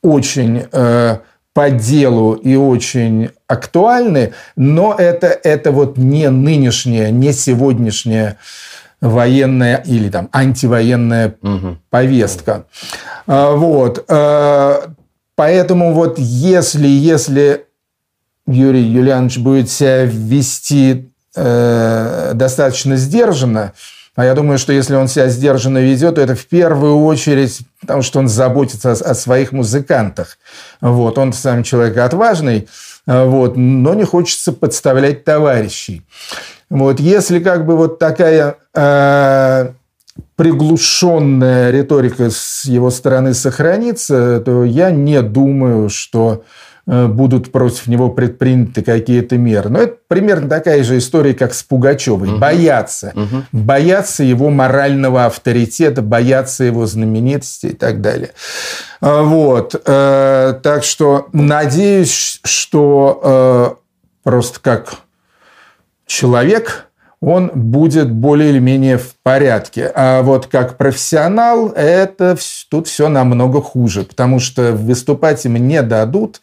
очень 0.02 0.64
э, 0.72 1.18
по 1.54 1.70
делу 1.70 2.34
и 2.34 2.54
очень 2.56 3.30
актуальны, 3.46 4.32
но 4.56 4.94
это, 4.96 5.26
это 5.26 5.72
вот 5.72 5.96
не 5.96 6.30
нынешняя, 6.30 7.10
не 7.10 7.32
сегодняшняя 7.32 8.38
военная 9.00 9.82
или 9.86 10.08
там 10.10 10.28
антивоенная 10.32 11.34
угу. 11.42 11.78
повестка. 11.90 12.66
А, 13.26 13.54
вот. 13.54 14.04
А, 14.08 14.90
поэтому 15.34 15.94
вот 15.94 16.18
если, 16.18 16.86
если 16.86 17.66
Юрий 18.46 18.84
Юлианович 18.84 19.38
будет 19.38 19.70
себя 19.70 20.04
вести 20.04 21.10
э, 21.36 22.30
достаточно 22.34 22.96
сдержанно, 22.96 23.74
а 24.18 24.24
я 24.24 24.34
думаю, 24.34 24.58
что 24.58 24.72
если 24.72 24.96
он 24.96 25.06
себя 25.06 25.28
сдержанно 25.28 25.78
ведет, 25.78 26.16
то 26.16 26.20
это 26.20 26.34
в 26.34 26.44
первую 26.46 27.04
очередь 27.04 27.60
потому, 27.80 28.02
что 28.02 28.18
он 28.18 28.26
заботится 28.26 28.90
о, 28.90 29.14
своих 29.14 29.52
музыкантах. 29.52 30.38
Вот. 30.80 31.18
Он 31.18 31.32
сам 31.32 31.62
человек 31.62 31.96
отважный, 31.98 32.66
вот, 33.06 33.56
но 33.56 33.94
не 33.94 34.02
хочется 34.02 34.52
подставлять 34.52 35.22
товарищей. 35.22 36.02
Вот. 36.68 36.98
Если 36.98 37.38
как 37.38 37.64
бы 37.64 37.76
вот 37.76 38.00
такая 38.00 38.56
э, 38.74 39.68
приглушенная 40.34 41.70
риторика 41.70 42.28
с 42.28 42.64
его 42.64 42.90
стороны 42.90 43.34
сохранится, 43.34 44.40
то 44.40 44.64
я 44.64 44.90
не 44.90 45.22
думаю, 45.22 45.90
что 45.90 46.42
будут 46.88 47.52
против 47.52 47.86
него 47.86 48.08
предприняты 48.08 48.82
какие-то 48.82 49.36
меры. 49.36 49.68
Но 49.68 49.80
это 49.80 49.96
примерно 50.08 50.48
такая 50.48 50.82
же 50.82 50.96
история, 50.96 51.34
как 51.34 51.52
с 51.52 51.62
Пугачевой. 51.62 52.30
Угу. 52.30 52.38
Боятся. 52.38 53.12
Угу. 53.14 53.44
Боятся 53.52 54.24
его 54.24 54.48
морального 54.48 55.26
авторитета, 55.26 56.00
боятся 56.00 56.64
его 56.64 56.86
знаменитости 56.86 57.66
и 57.66 57.74
так 57.74 58.00
далее. 58.00 58.30
А, 59.02 59.22
вот. 59.22 59.74
Э, 59.84 60.54
так 60.62 60.82
что 60.82 61.28
надеюсь, 61.34 62.40
что 62.42 63.20
э, 63.22 63.88
просто 64.22 64.60
как 64.60 64.94
человек 66.06 66.87
он 67.20 67.50
будет 67.52 68.10
более 68.10 68.50
или 68.50 68.58
менее 68.58 68.98
в 68.98 69.14
порядке. 69.22 69.90
А 69.94 70.22
вот 70.22 70.46
как 70.46 70.76
профессионал, 70.76 71.68
это 71.68 72.36
тут 72.70 72.86
все 72.86 73.08
намного 73.08 73.60
хуже, 73.60 74.04
потому 74.04 74.38
что 74.38 74.72
выступать 74.72 75.44
им 75.44 75.56
не 75.56 75.82
дадут. 75.82 76.40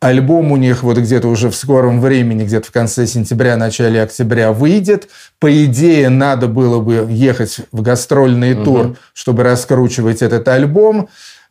Альбом 0.00 0.50
у 0.50 0.56
них 0.56 0.82
вот 0.82 0.98
где-то 0.98 1.28
уже 1.28 1.48
в 1.48 1.54
скором 1.54 2.00
времени, 2.00 2.44
где-то 2.44 2.66
в 2.66 2.72
конце 2.72 3.06
сентября, 3.06 3.56
начале 3.56 4.02
октября 4.02 4.52
выйдет. 4.52 5.08
По 5.38 5.64
идее, 5.64 6.08
надо 6.08 6.48
было 6.48 6.80
бы 6.80 7.06
ехать 7.08 7.60
в 7.70 7.82
гастрольный 7.82 8.54
угу. 8.54 8.64
тур, 8.64 8.96
чтобы 9.14 9.44
раскручивать 9.44 10.20
этот 10.20 10.48
альбом. 10.48 11.08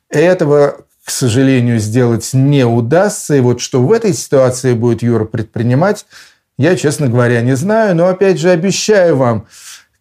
Этого, 0.09 0.81
к 1.05 1.11
сожалению, 1.11 1.79
сделать 1.79 2.29
не 2.33 2.65
удастся. 2.65 3.35
И 3.35 3.39
вот 3.39 3.61
что 3.61 3.81
в 3.81 3.91
этой 3.91 4.13
ситуации 4.13 4.73
будет 4.73 5.01
Юра 5.01 5.23
предпринимать, 5.23 6.05
я, 6.57 6.75
честно 6.75 7.07
говоря, 7.07 7.41
не 7.41 7.55
знаю. 7.55 7.95
Но, 7.95 8.07
опять 8.07 8.39
же, 8.39 8.49
обещаю 8.49 9.17
вам, 9.17 9.47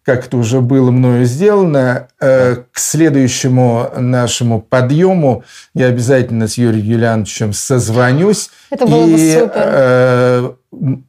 как 0.03 0.25
это 0.25 0.37
уже 0.37 0.61
было 0.61 0.91
мною 0.91 1.25
сделано, 1.25 2.07
э, 2.19 2.57
к 2.71 2.79
следующему 2.79 3.89
нашему 3.97 4.61
подъему 4.61 5.43
я 5.73 5.87
обязательно 5.87 6.47
с 6.47 6.57
Юрием 6.57 6.85
Юлиановичем 6.85 7.53
созвонюсь. 7.53 8.49
Это 8.69 8.85
было 8.85 9.05
и, 9.05 9.11
бы 9.11 9.17
супер. 9.17 9.51
Э, 9.55 10.51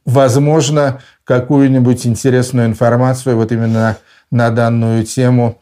возможно, 0.05 1.01
какую-нибудь 1.23 2.05
интересную 2.05 2.67
информацию 2.67 3.35
вот 3.35 3.51
именно 3.51 3.97
на 4.29 4.49
данную 4.49 5.05
тему 5.05 5.59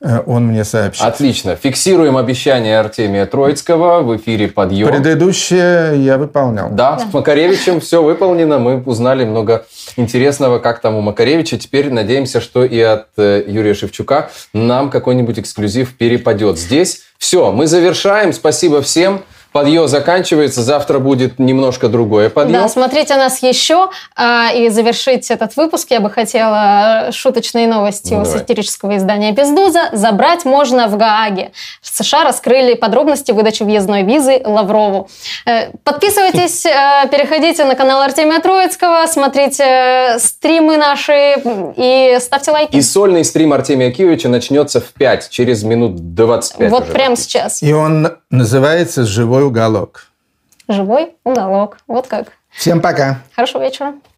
он 0.00 0.46
мне 0.46 0.64
сообщит. 0.64 1.04
Отлично. 1.04 1.56
Фиксируем 1.56 2.16
обещание 2.16 2.78
Артемия 2.78 3.26
Троицкого 3.26 4.02
в 4.02 4.16
эфире 4.16 4.48
«Подъем». 4.48 4.88
Предыдущее 4.88 6.04
я 6.04 6.18
выполнял. 6.18 6.70
Да, 6.70 6.96
да, 6.96 6.98
с 6.98 7.12
Макаревичем 7.12 7.80
все 7.80 8.02
выполнено. 8.02 8.58
Мы 8.58 8.80
узнали 8.80 9.24
много 9.24 9.66
интересного, 9.96 10.60
как 10.60 10.80
там 10.80 10.94
у 10.94 11.00
Макаревича. 11.00 11.58
Теперь 11.58 11.90
надеемся, 11.90 12.40
что 12.40 12.64
и 12.64 12.78
от 12.78 13.08
э, 13.16 13.42
Юрия 13.46 13.74
Шевчука 13.74 14.30
нам 14.52 14.90
какой-нибудь 14.90 15.40
эксклюзив 15.40 15.96
перепадет. 15.96 16.58
Здесь 16.58 17.02
все, 17.18 17.50
мы 17.50 17.66
завершаем. 17.66 18.32
Спасибо 18.32 18.82
всем. 18.82 19.22
Подъем 19.52 19.88
заканчивается, 19.88 20.62
завтра 20.62 20.98
будет 20.98 21.38
немножко 21.38 21.88
другое 21.88 22.28
подъем. 22.28 22.60
Да, 22.60 22.68
смотрите 22.68 23.16
нас 23.16 23.42
еще. 23.42 23.90
А, 24.14 24.50
и 24.52 24.68
завершить 24.68 25.30
этот 25.30 25.56
выпуск 25.56 25.90
я 25.90 26.00
бы 26.00 26.10
хотела 26.10 27.08
шуточные 27.12 27.66
новости 27.66 28.12
ну, 28.12 28.20
у 28.20 28.24
давай. 28.24 28.38
сатирического 28.38 28.96
издания 28.96 29.32
«Бездуза». 29.32 29.88
Забрать 29.92 30.44
можно 30.44 30.88
в 30.88 30.96
Гааге. 30.96 31.52
В 31.80 31.88
США 31.88 32.24
раскрыли 32.24 32.74
подробности 32.74 33.32
выдачи 33.32 33.62
въездной 33.62 34.02
визы 34.02 34.40
Лаврову. 34.44 35.08
Э, 35.46 35.70
подписывайтесь, 35.82 36.66
э, 36.66 37.08
переходите 37.10 37.64
на 37.64 37.74
канал 37.74 38.02
Артемия 38.02 38.40
Троицкого, 38.40 39.06
смотрите 39.06 39.64
э, 39.64 40.18
стримы 40.18 40.76
наши 40.76 41.36
и 41.76 42.18
ставьте 42.20 42.50
лайки. 42.50 42.76
И 42.76 42.82
сольный 42.82 43.24
стрим 43.24 43.52
Артемия 43.52 43.90
Киевича 43.90 44.28
начнется 44.28 44.80
в 44.80 44.92
5, 44.92 45.30
через 45.30 45.62
минут 45.62 46.14
25. 46.14 46.70
Вот 46.70 46.92
прямо 46.92 47.16
сейчас. 47.16 47.62
И 47.62 47.72
он 47.72 48.18
называется 48.30 49.04
«Живой 49.38 49.50
уголок». 49.50 50.08
Живой 50.66 51.16
уголок. 51.22 51.78
Вот 51.86 52.08
как. 52.08 52.32
Всем 52.50 52.80
пока. 52.80 53.20
Хорошего 53.36 53.62
вечера. 53.62 53.94